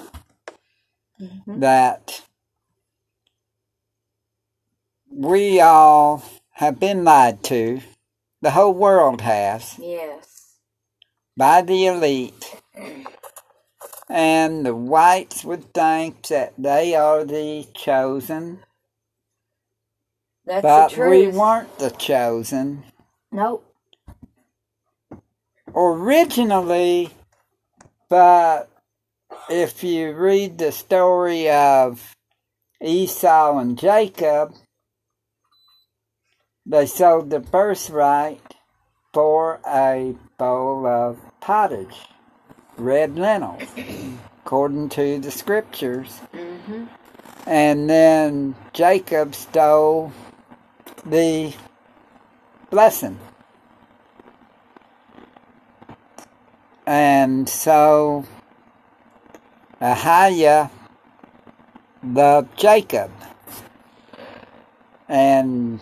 [1.20, 1.60] mm-hmm.
[1.60, 2.22] that
[5.10, 7.80] we all have been lied to
[8.42, 10.56] the whole world has Yes.
[11.36, 12.56] by the elite.
[14.08, 18.60] And the whites would think that they are the chosen,
[20.44, 21.10] That's but the truth.
[21.10, 22.84] we weren't the chosen.
[23.30, 23.64] Nope.
[25.74, 27.10] Originally,
[28.10, 28.68] but
[29.48, 32.12] if you read the story of
[32.82, 34.52] Esau and Jacob,
[36.66, 38.56] they sold the birthright
[39.14, 42.08] for a bowl of pottage,
[42.76, 43.68] red lentils,
[44.44, 46.18] according to the scriptures.
[46.32, 46.84] hmm
[47.46, 50.12] And then Jacob stole
[51.06, 51.54] the
[52.70, 53.18] blessing.
[56.90, 58.26] And so
[59.80, 60.72] Ahaya
[62.02, 63.12] loved Jacob.
[65.08, 65.78] And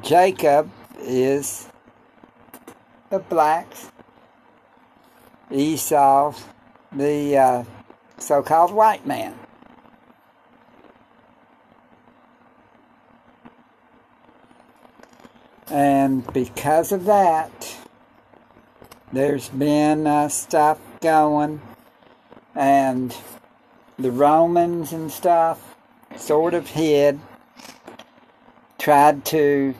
[0.00, 1.68] Jacob is
[3.10, 3.90] the blacks.
[5.50, 6.32] Esau,
[6.92, 7.64] the uh,
[8.16, 9.38] so called white man.
[15.66, 17.76] And because of that,
[19.12, 21.60] there's been uh, stuff going,
[22.54, 23.16] and
[23.98, 25.76] the Romans and stuff
[26.16, 27.20] sort of hid,
[28.78, 29.74] tried to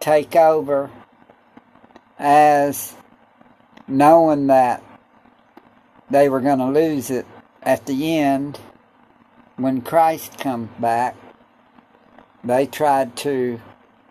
[0.00, 0.90] take over
[2.18, 2.94] as
[3.88, 4.82] knowing that
[6.10, 7.26] they were going to lose it
[7.62, 8.58] at the end
[9.56, 11.16] when Christ comes back.
[12.42, 13.60] They tried to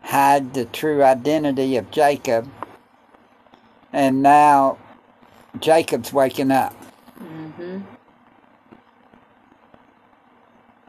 [0.02, 2.50] hide the true identity of Jacob.
[3.94, 4.80] And now
[5.60, 6.74] Jacob's waking up.
[7.18, 7.80] hmm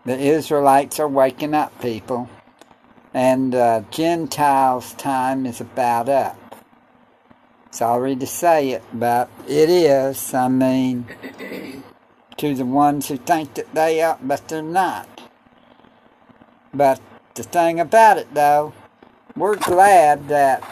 [0.04, 2.28] The Israelites are waking up, people.
[3.14, 6.38] And uh, Gentiles' time is about up.
[7.70, 10.34] Sorry to say it, but it is.
[10.34, 11.06] I mean,
[12.38, 15.08] to the ones who think that they are, but they're not.
[16.72, 17.00] But
[17.34, 18.72] the thing about it, though,
[19.36, 20.62] we're glad that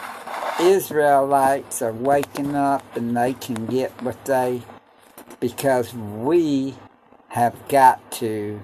[0.61, 4.61] Israelites are waking up and they can get what they,
[5.39, 6.75] because we
[7.29, 8.61] have got to.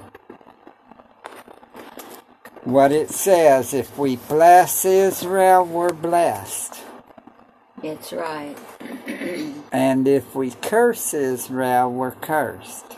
[2.64, 6.82] What it says, if we bless Israel, we're blessed.
[7.84, 8.58] It's right.
[9.72, 12.98] And if we curse Israel, we're cursed.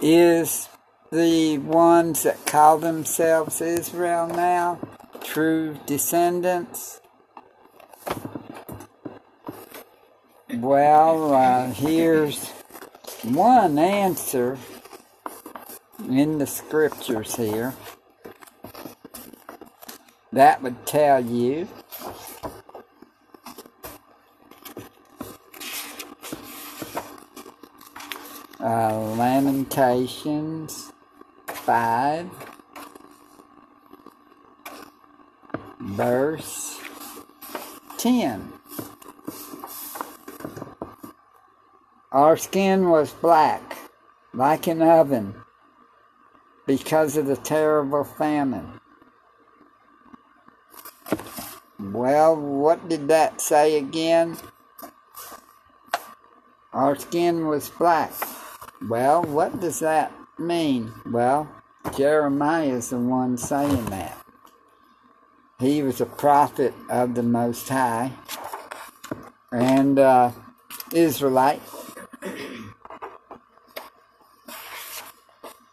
[0.00, 0.68] Is
[1.12, 4.78] the ones that call themselves Israel now
[5.22, 7.00] true descendants?
[10.52, 12.48] Well, uh, here's
[13.22, 14.58] one answer
[16.08, 17.74] in the scriptures here
[20.32, 21.68] that would tell you
[28.60, 30.89] uh, Lamentations
[31.70, 32.28] 5,
[35.78, 36.80] verse
[37.96, 38.52] 10.
[42.10, 43.62] Our skin was black,
[44.34, 45.32] like an oven,
[46.66, 48.80] because of the terrible famine.
[51.78, 54.36] Well, what did that say again?
[56.72, 58.10] Our skin was black.
[58.88, 60.92] Well, what does that mean?
[61.06, 61.48] Well,
[61.96, 64.16] Jeremiah is the one saying that.
[65.58, 68.12] He was a prophet of the Most High
[69.52, 70.32] and uh,
[70.92, 71.62] Israelite.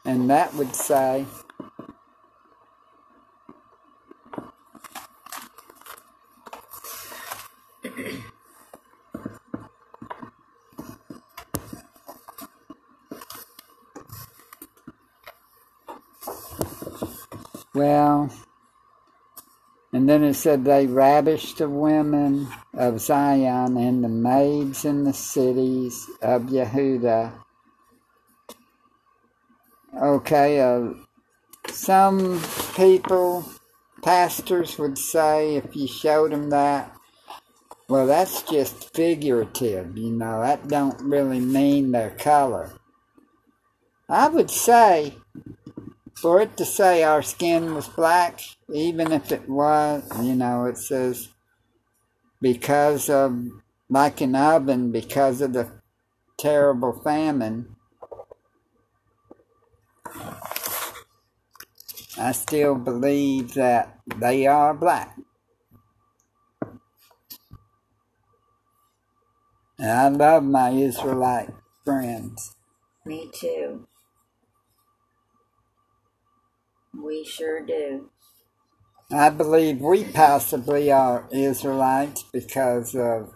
[0.03, 1.26] And that would say
[17.78, 18.32] Well,
[20.08, 25.12] and then it said they ravished the women of Zion and the maids in the
[25.12, 27.34] cities of Yehuda.
[30.01, 30.93] Okay, uh,
[31.68, 32.41] some
[32.74, 33.51] people,
[34.01, 36.95] pastors would say if you showed them that,
[37.89, 42.72] well, that's just figurative, you know, that don't really mean their color.
[44.08, 45.18] I would say
[46.22, 48.41] for it to say our skin was black,
[48.74, 51.30] even if it was, you know, it says
[52.41, 53.47] because of,
[53.89, 55.72] like an oven, because of the
[56.38, 57.76] terrible famine.
[62.20, 65.15] I still believe that they are black.
[69.78, 71.51] And I love my Israelite
[71.86, 72.55] friends.
[73.05, 73.88] Me too.
[77.01, 78.09] We sure do.
[79.11, 83.35] I believe we possibly are Israelites because of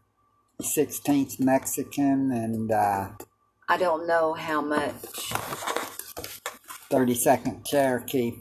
[0.61, 3.09] 16th Mexican and uh,
[3.69, 4.93] I don't know how much.
[6.91, 8.33] 32nd Cherokee.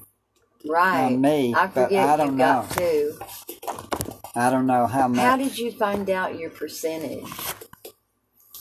[0.66, 1.04] Right.
[1.04, 2.76] On me, I but forget I don't got know.
[2.76, 3.18] two.
[4.34, 5.20] I don't know how much.
[5.20, 7.30] How did you find out your percentage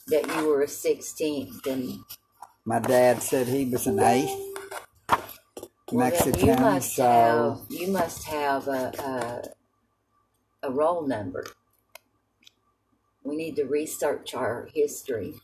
[0.07, 1.99] that you were a 16th and
[2.66, 4.49] My dad said he was an eighth
[5.92, 9.52] well, Mexican, you must so have you must have a,
[10.64, 11.46] a a roll number.
[13.24, 15.36] We need to research our history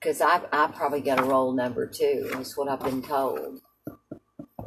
[0.00, 2.30] because I I probably got a roll number too.
[2.38, 3.60] Is what I've been told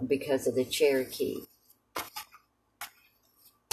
[0.08, 1.41] because of the Cherokee.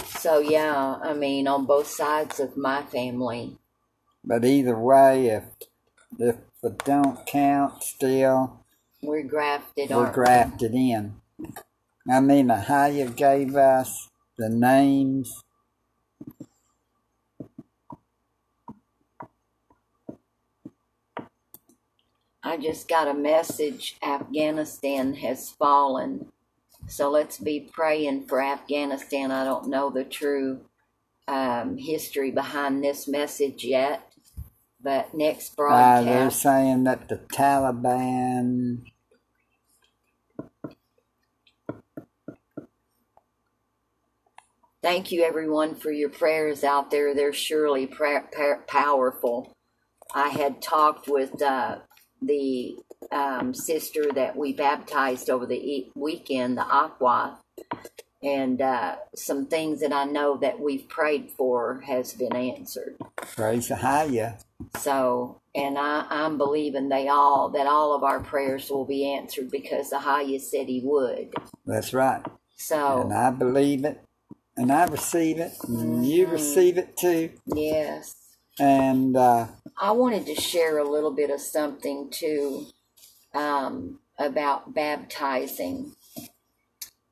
[0.05, 3.57] So yeah, I mean on both sides of my family,
[4.23, 5.43] but either way, if
[6.19, 8.64] if it don't count, still
[9.01, 9.89] we're grafted.
[9.89, 10.13] we're we?
[10.13, 11.15] grafted in.
[12.09, 15.43] I mean, Ahaya gave us the names.
[22.43, 26.31] I just got a message Afghanistan has fallen.
[26.87, 29.31] So let's be praying for Afghanistan.
[29.31, 30.61] I don't know the true
[31.27, 34.11] um, history behind this message yet,
[34.85, 38.83] but next Uh, they're saying that the Taliban
[44.83, 47.15] thank you everyone for your prayers out there.
[47.15, 49.51] They're surely pra- pa- powerful.
[50.13, 51.79] I had talked with uh,
[52.21, 52.77] the
[53.11, 57.39] um, sister that we baptized over the e- weekend, the Aqua,
[58.25, 62.97] and uh, some things that I know that we've prayed for has been answered.
[63.17, 64.41] praise Ahaya.
[64.77, 69.51] So, and I, I'm believing they all that all of our prayers will be answered
[69.51, 71.35] because the highest said he would.
[71.65, 72.23] That's right.
[72.57, 74.01] So And I believe it,
[74.57, 77.29] and I receive it, and you receive it too.
[77.45, 78.15] yes.
[78.57, 79.47] And uh,
[79.79, 82.67] I wanted to share a little bit of something too
[83.35, 85.93] um, about baptizing.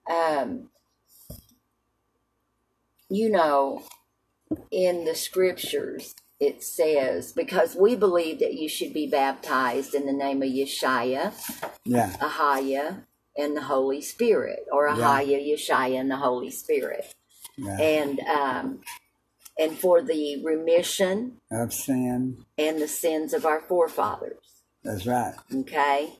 [0.10, 0.70] Um,
[3.14, 3.84] you know,
[4.72, 10.14] in the scriptures, it says, because we believe that you should be baptized in the
[10.14, 11.32] name of Yeshua,
[11.86, 13.04] yeah, Ahaya,
[13.38, 14.96] and the Holy Spirit, or Yeah.
[14.96, 17.14] Ahaya, Yeshua, and the Holy Spirit.
[17.56, 18.82] yeah, And, um,
[19.60, 22.46] and for the remission of sin.
[22.58, 24.64] and the sins of our forefathers.
[24.84, 25.36] That's right.
[25.54, 26.14] Okay.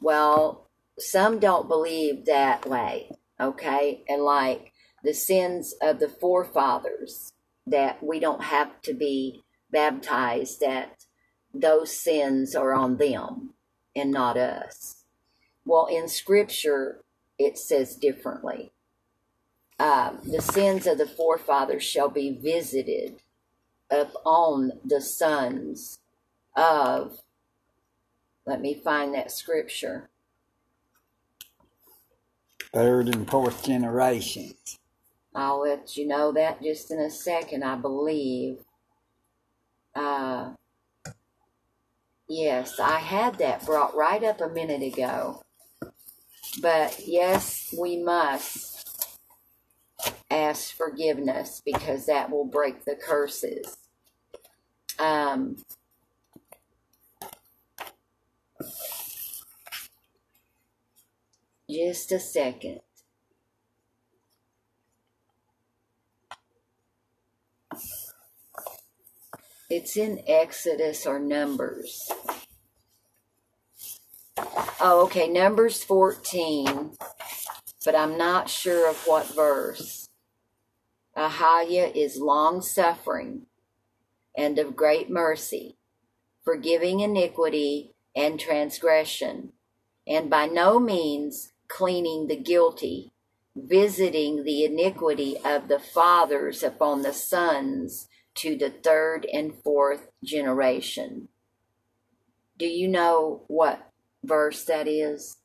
[0.00, 0.68] Well,
[0.98, 3.10] some don't believe that way.
[3.40, 4.04] Okay.
[4.08, 4.72] And like
[5.06, 7.32] the sins of the forefathers,
[7.66, 11.04] that we don't have to be baptized, that
[11.54, 13.54] those sins are on them
[13.94, 15.04] and not us.
[15.64, 17.04] Well, in scripture,
[17.38, 18.72] it says differently.
[19.78, 23.22] Um, the sins of the forefathers shall be visited
[23.90, 25.98] upon the sons
[26.56, 27.20] of
[28.46, 30.08] let me find that scripture.
[32.72, 34.78] Third and fourth generations.
[35.36, 38.64] I'll let you know that just in a second, I believe.
[39.94, 40.52] Uh,
[42.26, 45.42] yes, I had that brought right up a minute ago.
[46.62, 49.08] But yes, we must
[50.30, 53.76] ask forgiveness because that will break the curses.
[54.98, 55.56] Um,
[61.68, 62.80] just a second.
[69.76, 72.10] It's in Exodus or Numbers.
[74.80, 76.92] Oh, okay, Numbers 14,
[77.84, 80.08] but I'm not sure of what verse.
[81.14, 83.48] Ahaya is long suffering
[84.34, 85.76] and of great mercy,
[86.42, 89.52] forgiving iniquity and transgression,
[90.06, 93.12] and by no means cleaning the guilty,
[93.54, 101.28] visiting the iniquity of the fathers upon the sons to the third and fourth generation.
[102.58, 103.90] Do you know what
[104.24, 105.38] verse that is?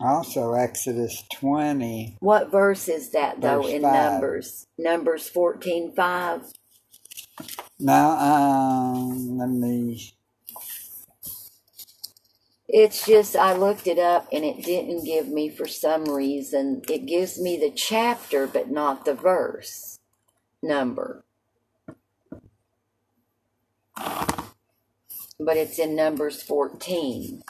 [0.00, 2.16] Also, Exodus 20.
[2.20, 4.12] What verse is that though in five.
[4.12, 4.66] Numbers?
[4.78, 6.42] Numbers fourteen five.
[7.78, 10.14] Now, um, let me.
[12.68, 16.82] It's just I looked it up and it didn't give me for some reason.
[16.88, 19.98] It gives me the chapter but not the verse
[20.62, 21.24] number.
[25.42, 27.42] But it's in Numbers 14.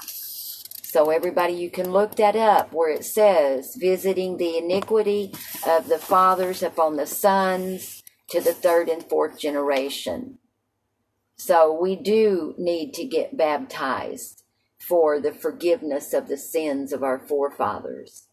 [0.83, 5.33] So everybody you can look that up where it says visiting the iniquity
[5.67, 10.39] of the fathers upon the sons to the third and fourth generation.
[11.37, 14.43] So we do need to get baptized
[14.79, 18.27] for the forgiveness of the sins of our forefathers.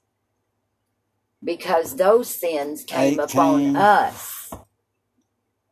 [1.44, 4.37] Because those sins came upon us.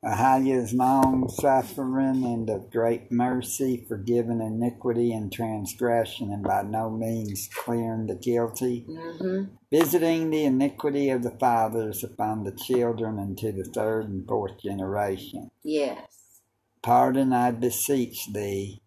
[0.06, 6.92] Ahaya is long suffering and of great mercy, forgiving iniquity and transgression, and by no
[6.92, 13.52] means clearing the guilty, hmm visiting the iniquity of the fathers upon the children unto
[13.52, 15.50] the third and fourth generation.
[15.64, 16.42] Yes.
[16.82, 18.82] Pardon, I beseech thee,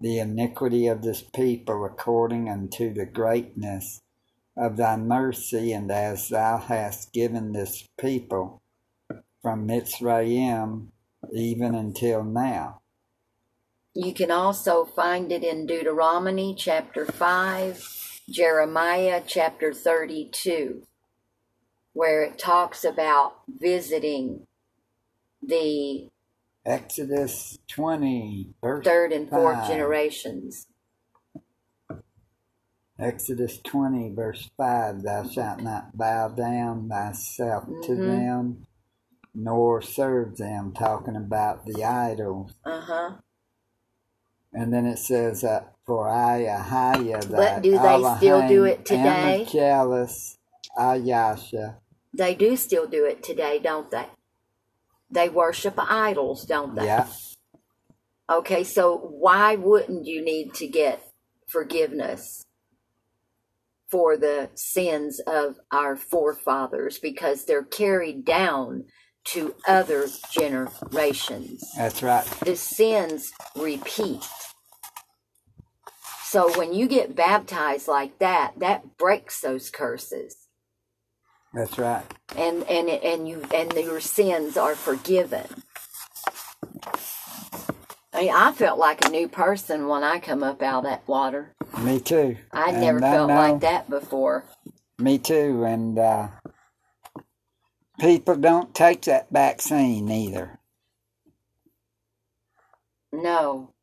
[0.00, 4.02] the iniquity of this people according unto the greatness
[4.56, 8.60] of thy mercy, and as thou hast given this people
[9.42, 10.88] from Mitzrayim
[11.32, 12.80] even until now.
[13.94, 20.82] You can also find it in Deuteronomy chapter 5, Jeremiah chapter 32,
[21.94, 24.46] where it talks about visiting
[25.42, 26.08] the
[26.66, 29.68] Exodus 20, verse third and fourth Five.
[29.68, 30.66] generations.
[32.98, 38.04] Exodus 20, verse 5 Thou shalt not bow down thyself to Mhm.
[38.04, 38.67] them,
[39.38, 42.54] nor serve them, talking about the idols.
[42.64, 43.10] Uh huh.
[44.52, 49.46] And then it says, uh, For I, Ahaya, But do they still do it today?
[49.50, 50.38] Jealous,
[50.76, 51.76] Ayasha.
[52.12, 54.06] They do still do it today, don't they?
[55.10, 56.86] They worship idols, don't they?
[56.86, 57.06] Yeah,
[58.30, 61.02] Okay, so why wouldn't you need to get
[61.46, 62.44] forgiveness
[63.90, 68.84] for the sins of our forefathers because they're carried down
[69.32, 71.64] to other generations?
[71.76, 72.24] that's right.
[72.44, 74.26] The sins repeat.
[76.24, 80.36] So when you get baptized like that, that breaks those curses.
[81.54, 82.04] That's right.
[82.36, 85.46] And and and you and your sins are forgiven.
[88.12, 91.06] I mean, I felt like a new person when I come up out of that
[91.08, 91.54] water.
[91.80, 92.36] Me too.
[92.52, 94.44] I never I felt know- like that before.
[94.98, 95.64] Me too.
[95.64, 96.28] And uh,
[98.00, 100.58] people don't take that vaccine either,
[103.12, 103.74] No.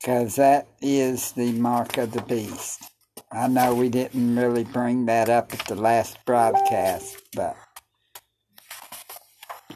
[0.00, 2.82] because that is the mark of the beast.
[3.32, 7.56] I know we didn't really bring that up at the last broadcast, but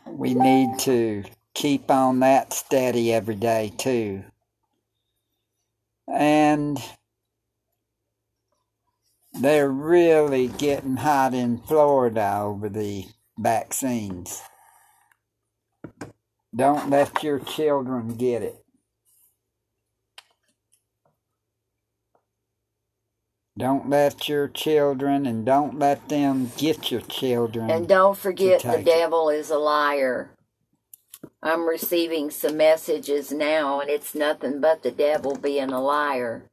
[0.06, 4.24] we need to keep on that steady every day too.
[6.08, 6.82] And
[9.34, 13.06] they're really getting hot in Florida over the
[13.42, 14.42] vaccines.
[16.54, 18.62] Don't let your children get it.
[23.58, 27.70] Don't let your children and don't let them get your children.
[27.70, 30.30] And don't forget the devil is a liar.
[31.42, 36.44] I'm receiving some messages now, and it's nothing but the devil being a liar.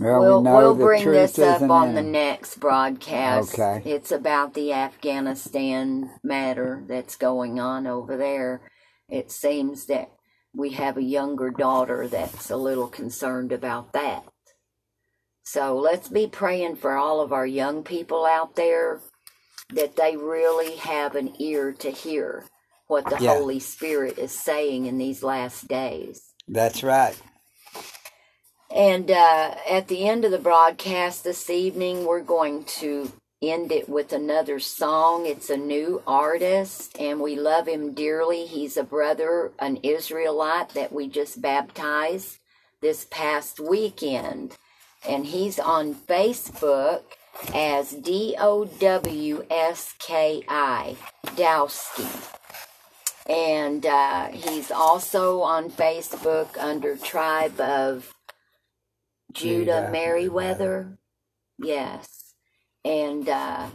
[0.00, 3.54] Well, we'll we the bring this up on in the next broadcast.
[3.54, 3.82] Okay.
[3.84, 8.62] It's about the Afghanistan matter that's going on over there.
[9.08, 10.10] It seems that
[10.54, 14.24] we have a younger daughter that's a little concerned about that.
[15.44, 19.00] So let's be praying for all of our young people out there
[19.74, 22.44] that they really have an ear to hear
[22.88, 23.34] what the Yeah.
[23.38, 26.34] Holy Spirit is saying in these last days.
[26.48, 27.20] That's right.
[28.76, 33.10] And uh, at the end of the broadcast this evening, we're going to
[33.40, 35.24] end it with another song.
[35.24, 38.44] It's a new artist, and we love him dearly.
[38.44, 42.36] He's a brother, an Israelite that we just baptized
[42.82, 44.58] this past weekend.
[45.08, 47.00] And he's on Facebook
[47.54, 50.96] as D O W S K I,
[51.28, 52.34] Dowski.
[53.26, 58.12] And uh, he's also on Facebook under Tribe of
[59.32, 60.98] Judah Judah Merriweather.
[61.58, 62.34] Yes.
[62.84, 63.68] And uh,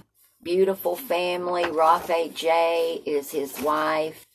[0.43, 1.69] beautiful family.
[1.71, 4.27] Rafe J is his wife.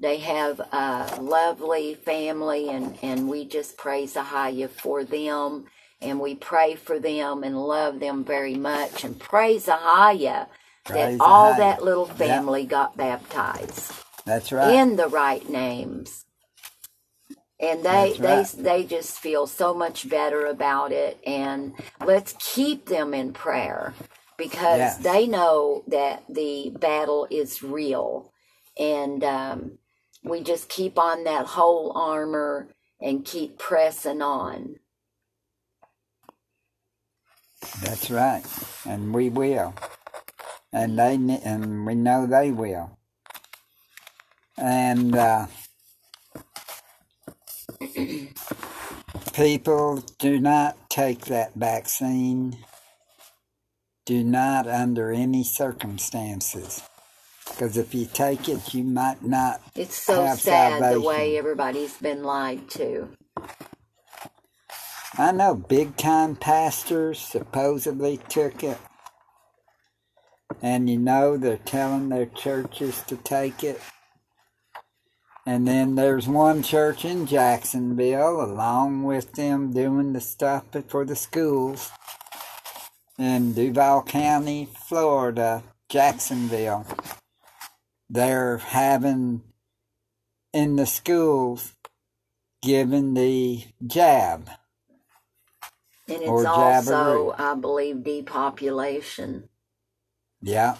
[0.00, 5.66] They have a lovely family, and, and we just praise Ahaya for them.
[6.02, 9.04] And we pray for them and love them very much.
[9.04, 10.48] And praise Ahaya
[10.92, 12.18] that Praise all that little Yep.
[12.18, 13.92] family got baptized
[14.26, 14.82] That's right.
[14.82, 16.24] in the right names.
[17.62, 22.86] And they That's they they just feel so much better about it and let's keep
[22.86, 23.94] them in prayer
[24.38, 24.98] because Yes.
[24.98, 28.32] they know that the battle is real
[28.78, 29.78] and um,
[30.24, 32.68] we just keep on that whole armor
[33.00, 34.76] and keep pressing on.
[37.82, 38.44] That's right.
[38.86, 39.74] And we will.
[40.72, 42.98] And they and we know they will.
[44.58, 45.46] And uh,
[49.34, 52.58] people do not take that vaccine.
[54.06, 56.82] Do not under any circumstances.
[57.48, 62.24] Because if you take it, you might not It's so sad the way everybody's been
[62.24, 63.10] lied to.
[65.18, 68.78] I know big time pastors supposedly took it.
[70.62, 73.80] And you know they're telling their churches to take it.
[75.44, 81.16] And then there's one church in Jacksonville, along with them doing the stuff for the
[81.16, 81.90] schools
[83.18, 86.86] in Duval County, Florida, Jacksonville.
[88.08, 89.42] They're having
[90.52, 91.72] in the schools
[92.62, 94.48] giving the jab.
[96.08, 97.40] And it's also, Jabberoo.
[97.40, 99.48] I believe, depopulation.
[100.40, 100.76] Yeah.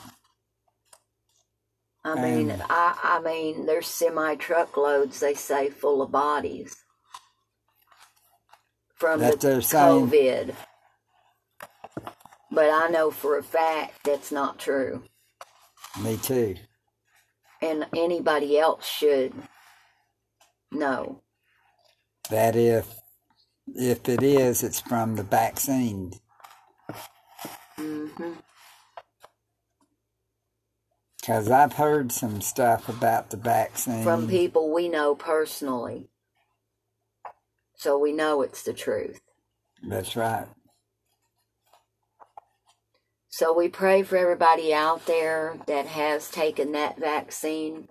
[2.04, 6.76] I mean, Um, I, I mean, there's semi truckloads they say full of bodies
[8.96, 10.56] from the they're saying- COVID.
[12.50, 15.04] But I know for a fact that's not true,
[16.02, 16.56] Me too.
[17.62, 19.32] and anybody else should
[20.70, 21.22] know.
[22.28, 22.94] That if
[23.74, 26.12] if it is, it's from the vaccine.
[27.76, 28.32] hmm
[31.22, 34.04] Because I've heard some stuff about the vaccine.
[34.04, 36.10] From people we know personally,
[37.76, 39.20] so we know it's the truth.
[39.82, 40.48] That's right.
[43.30, 47.88] So we pray for everybody out there that has taken that vaccine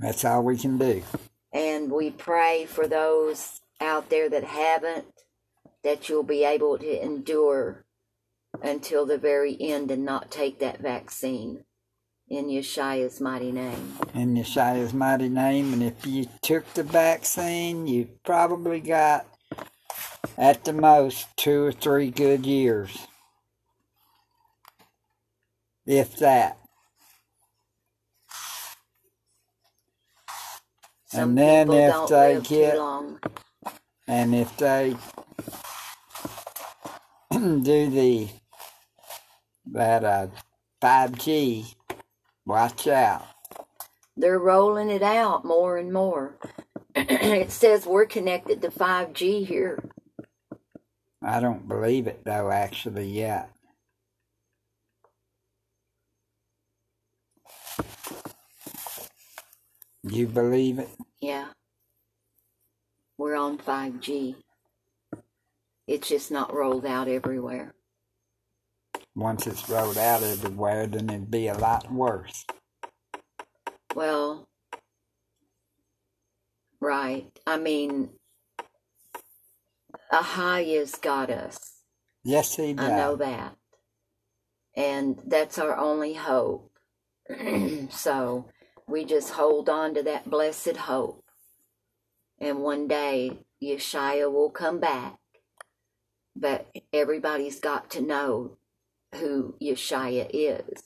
[0.00, 1.02] That's all we can do.
[1.52, 5.06] And we pray for those out there that haven't,
[5.84, 7.84] that you'll be able to endure
[8.62, 11.64] until the very end and not take that vaccine.
[12.32, 13.92] In Yeshua's mighty name.
[14.14, 15.74] In Yeshua's mighty name.
[15.74, 19.26] And if you took the vaccine, you probably got
[20.38, 23.06] at the most two or three good years.
[25.84, 26.56] If that.
[31.08, 33.20] Some and then if they get long.
[34.08, 34.96] and if they
[37.30, 38.28] do the
[39.72, 40.28] that uh
[40.82, 41.74] 5G,
[42.46, 43.24] watch out.
[44.16, 46.36] They're rolling it out more and more.
[46.94, 49.82] it says we're connected to 5G here.
[51.22, 53.50] I don't believe it though, actually, yet.
[60.02, 60.88] You believe it?
[61.20, 61.48] Yeah.
[63.16, 64.34] We're on 5G.
[65.86, 67.74] It's just not rolled out everywhere.
[69.14, 72.46] Once it's rolled out everywhere, then it'd be a lot worse.
[73.94, 74.48] Well,
[76.80, 77.26] right.
[77.46, 78.10] I mean,
[80.12, 81.58] Ahaya's got us.
[82.24, 82.90] Yes, he does.
[82.90, 83.56] I know that.
[84.74, 86.70] And that's our only hope.
[87.90, 88.46] so
[88.88, 91.24] we just hold on to that blessed hope.
[92.40, 95.18] And one day Yeshua will come back.
[96.34, 98.56] But everybody's got to know
[99.16, 100.82] who Yeshua is.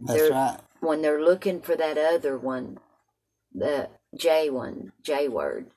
[0.00, 0.58] That's They're- right.
[0.80, 2.78] When they're looking for that other one,
[3.52, 5.70] the J one, J word,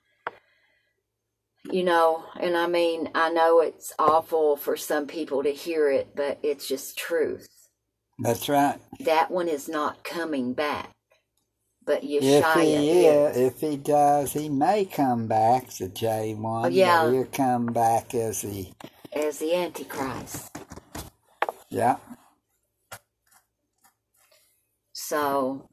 [1.70, 6.16] you know, and I mean, I know it's awful for some people to hear it,
[6.16, 7.50] but it's just truth.
[8.20, 8.80] That's right.
[9.02, 10.92] That one is not coming back,
[11.86, 13.36] but If Yeshua he is.
[13.38, 16.66] if he does, he may come back as J one.
[16.66, 17.04] Oh, yeah.
[17.04, 18.68] but he'll come back as the
[19.12, 20.53] as the Antichrist.
[21.74, 21.98] Yeah.
[24.94, 25.70] So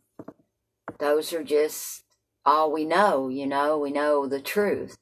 [0.98, 2.04] those are just
[2.44, 4.96] all we know, you know, we know the truth.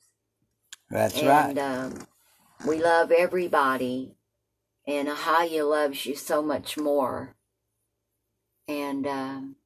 [0.90, 1.58] That's and right.
[1.58, 2.06] um,
[2.66, 4.16] we love everybody,
[4.86, 7.36] and Ahaya loves you so much more.
[8.68, 9.56] And um,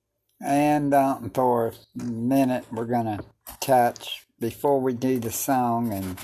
[0.40, 3.24] And um, for a minute, we're going to
[3.60, 6.18] touch before we do the song and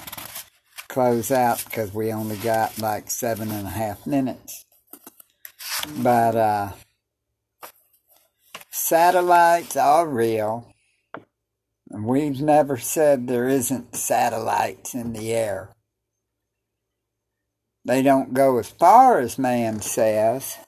[0.88, 4.66] close out because we only got like seven and a half minutes.
[5.86, 6.72] But uh,
[8.70, 10.72] satellites are real.
[11.90, 15.70] We've never said there isn't satellites in the air.
[17.84, 20.58] They don't go as far as man says.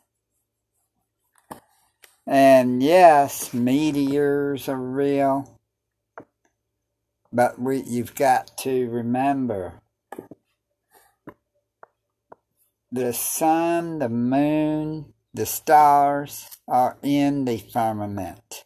[2.27, 5.59] And yes, meteors are real.
[7.33, 9.75] But we you've got to remember
[12.93, 18.65] the sun, the moon, the stars are in the firmament.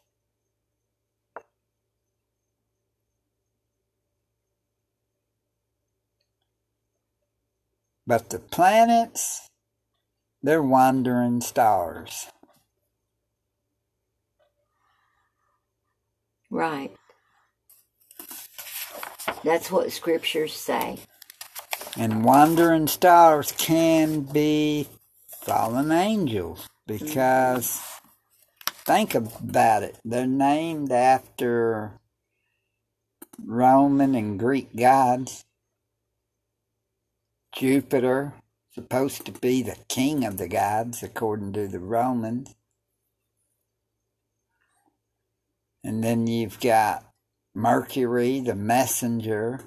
[8.06, 9.48] But the planets,
[10.42, 12.28] they're wandering stars.
[16.50, 16.92] right.
[19.44, 20.98] That's what scriptures say.
[21.96, 24.88] And wandering stars can be
[25.28, 27.80] fallen angels because
[28.66, 29.98] think about it.
[30.04, 32.00] They're named after
[33.44, 35.44] Roman and Greek gods.
[37.54, 38.34] Jupiter,
[38.74, 42.54] supposed to be the king of the gods according to the Romans.
[45.84, 47.04] And then you've got
[47.54, 49.60] Mercury, the messenger.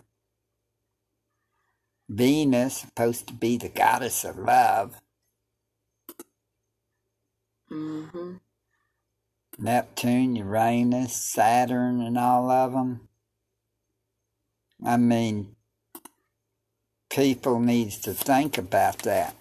[2.09, 5.01] Venus, supposed to be the goddess of love.
[7.69, 8.35] hmm
[9.59, 13.09] Neptune, Uranus, Saturn, and all of them.
[14.85, 15.55] I mean,
[17.09, 19.35] people needs to think about that.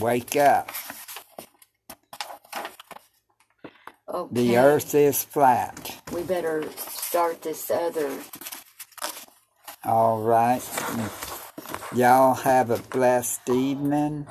[0.00, 0.70] Wake up.
[4.08, 4.34] Okay.
[4.34, 6.00] The earth is flat.
[6.12, 8.10] We better start this other.
[9.84, 10.62] All right.
[11.94, 14.26] Y'all have a blessed evening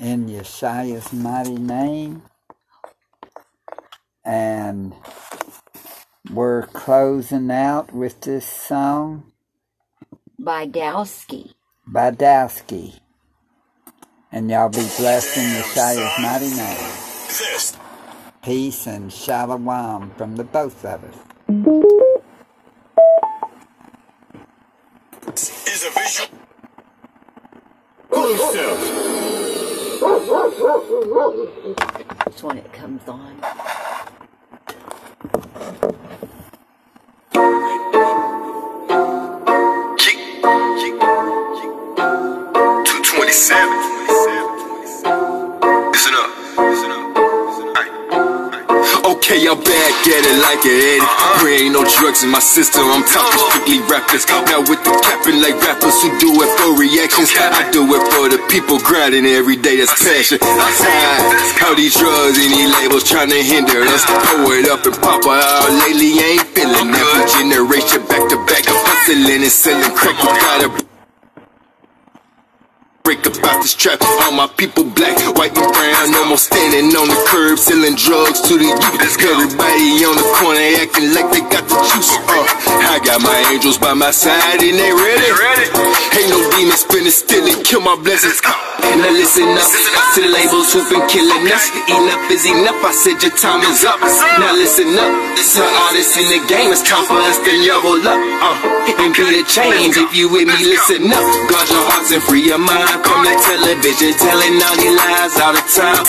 [0.00, 2.22] in Yeshua's mighty name.
[4.24, 4.92] And
[6.32, 9.32] we're closing out with this song
[10.38, 11.52] by Dowski.
[11.86, 12.98] by Dowski.
[14.32, 16.90] And y'all be blessed in Yeshua's mighty name.
[18.42, 21.16] Peace and shalom from the both of us.
[25.68, 26.28] Is a visual.
[32.24, 32.42] That's
[33.20, 33.42] it
[39.98, 40.18] kick.
[42.84, 43.68] 227.
[45.92, 46.30] Listen up.
[46.58, 47.04] Listen up.
[49.06, 51.01] Okay, I'm back at it like an Eddie.
[52.02, 52.82] Drugs in my system.
[52.90, 54.26] I'm talking strictly rappers.
[54.26, 57.30] Now with the capping like rappers who do it for reactions.
[57.38, 59.78] I do it for the people grinding every day.
[59.78, 60.42] That's passion.
[60.42, 61.62] High.
[61.62, 64.02] All these drugs and these labels trying to hinder us.
[64.02, 65.70] Pour it up and pop it out.
[65.86, 66.90] Lately, ain't feeling.
[66.90, 68.66] We generation back to back.
[68.66, 70.18] Hustling and selling crack.
[70.18, 70.91] We gotta
[73.02, 73.98] break about this trap.
[74.22, 76.10] All my people black, white, and brown.
[76.10, 79.18] No more standing on the curb selling drugs to the youth.
[79.22, 82.14] Everybody on the corner acting like they got the juice.
[82.26, 82.46] Uh,
[82.94, 85.30] I got my angels by my side and they ready.
[86.14, 88.40] Ain't no demons finna steal and kill my blessings.
[88.42, 89.66] Now listen up
[90.14, 91.64] to the labels who've been killing us.
[91.88, 92.78] Enough is enough.
[92.84, 93.98] I said your time is up.
[94.38, 95.10] Now listen up
[95.52, 96.70] to artists in the game.
[96.72, 99.96] It's time for us to level up uh, and be the change.
[99.96, 101.24] If you with me, listen up.
[101.48, 102.91] Guard your hearts and free your mind.
[103.00, 106.04] Come to television, telling all these lies all the time.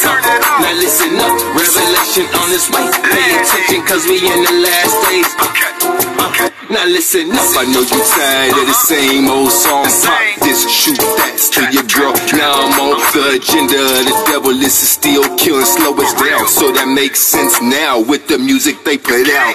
[0.60, 1.32] Now listen up.
[1.56, 2.84] Revelation on this way.
[3.08, 6.13] Pay attention, cause we in the last days.
[6.72, 7.54] Now listen up.
[7.60, 9.84] I know you tired of the same old song.
[9.84, 12.16] Pop this, shoot that, to your girl.
[12.34, 13.78] Now I'm on the agenda.
[14.08, 16.48] The devil is still killing, slow us down.
[16.48, 19.54] So that makes sense now with the music they put out.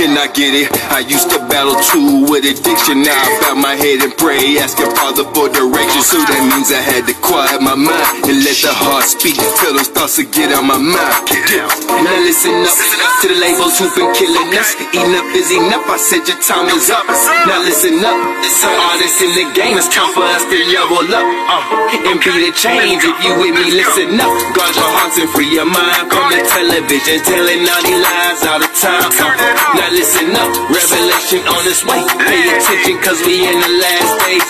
[0.00, 0.72] And I get it.
[0.90, 3.04] I used to battle too with addiction.
[3.04, 6.02] Now I bow my head and pray, asking Father for direction.
[6.02, 9.36] So that means I had to quiet my mind and let the heart speak.
[9.60, 11.20] Tell those thoughts to get out my mind.
[12.00, 12.74] Now listen up
[13.22, 14.72] to the labels who've been killing us.
[14.96, 15.84] Enough is enough.
[15.86, 17.02] I said your time is up.
[17.50, 18.14] Now listen up.
[18.14, 19.74] Artists in the game.
[19.74, 23.02] It's time for us to level up uh, and be the change.
[23.02, 24.30] If you with me, listen up.
[24.54, 26.06] Guard your hearts and free your mind.
[26.06, 29.10] Come to television, telling all these lies all the time.
[29.18, 29.34] Uh,
[29.74, 30.50] now listen up.
[30.70, 31.98] Revelation on its way.
[32.22, 34.46] Pay attention, cause we in the last days.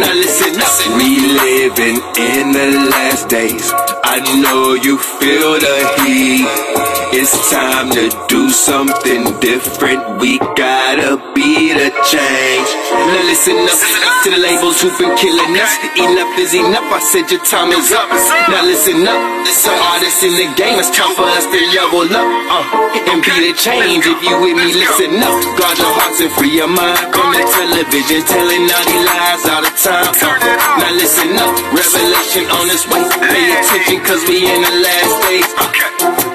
[0.00, 0.72] Now listen up.
[0.96, 3.68] We living in the last days.
[4.00, 5.76] I know you feel the
[6.08, 6.95] heat.
[7.14, 10.18] It's time to do something different.
[10.18, 12.68] We gotta be the change.
[12.90, 13.78] Now listen up
[14.24, 15.72] to the labels who've been killing us.
[15.94, 16.86] Enough is enough.
[16.90, 18.10] I said your time is up.
[18.50, 19.22] Now listen up.
[19.46, 20.78] Some artists in the game.
[20.82, 24.02] It's time for us to level up uh, and be the change.
[24.02, 25.34] If you with me, listen up.
[25.56, 27.00] Guard your hearts and free your mind.
[27.14, 30.10] Come to television, telling all these lies all the time.
[30.10, 31.54] Uh, now listen up.
[31.70, 33.02] Revelation on its way.
[33.30, 35.48] Pay attention, cause we in the last days.
[35.54, 36.25] Okay.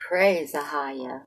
[0.00, 1.24] Praise Ahaya.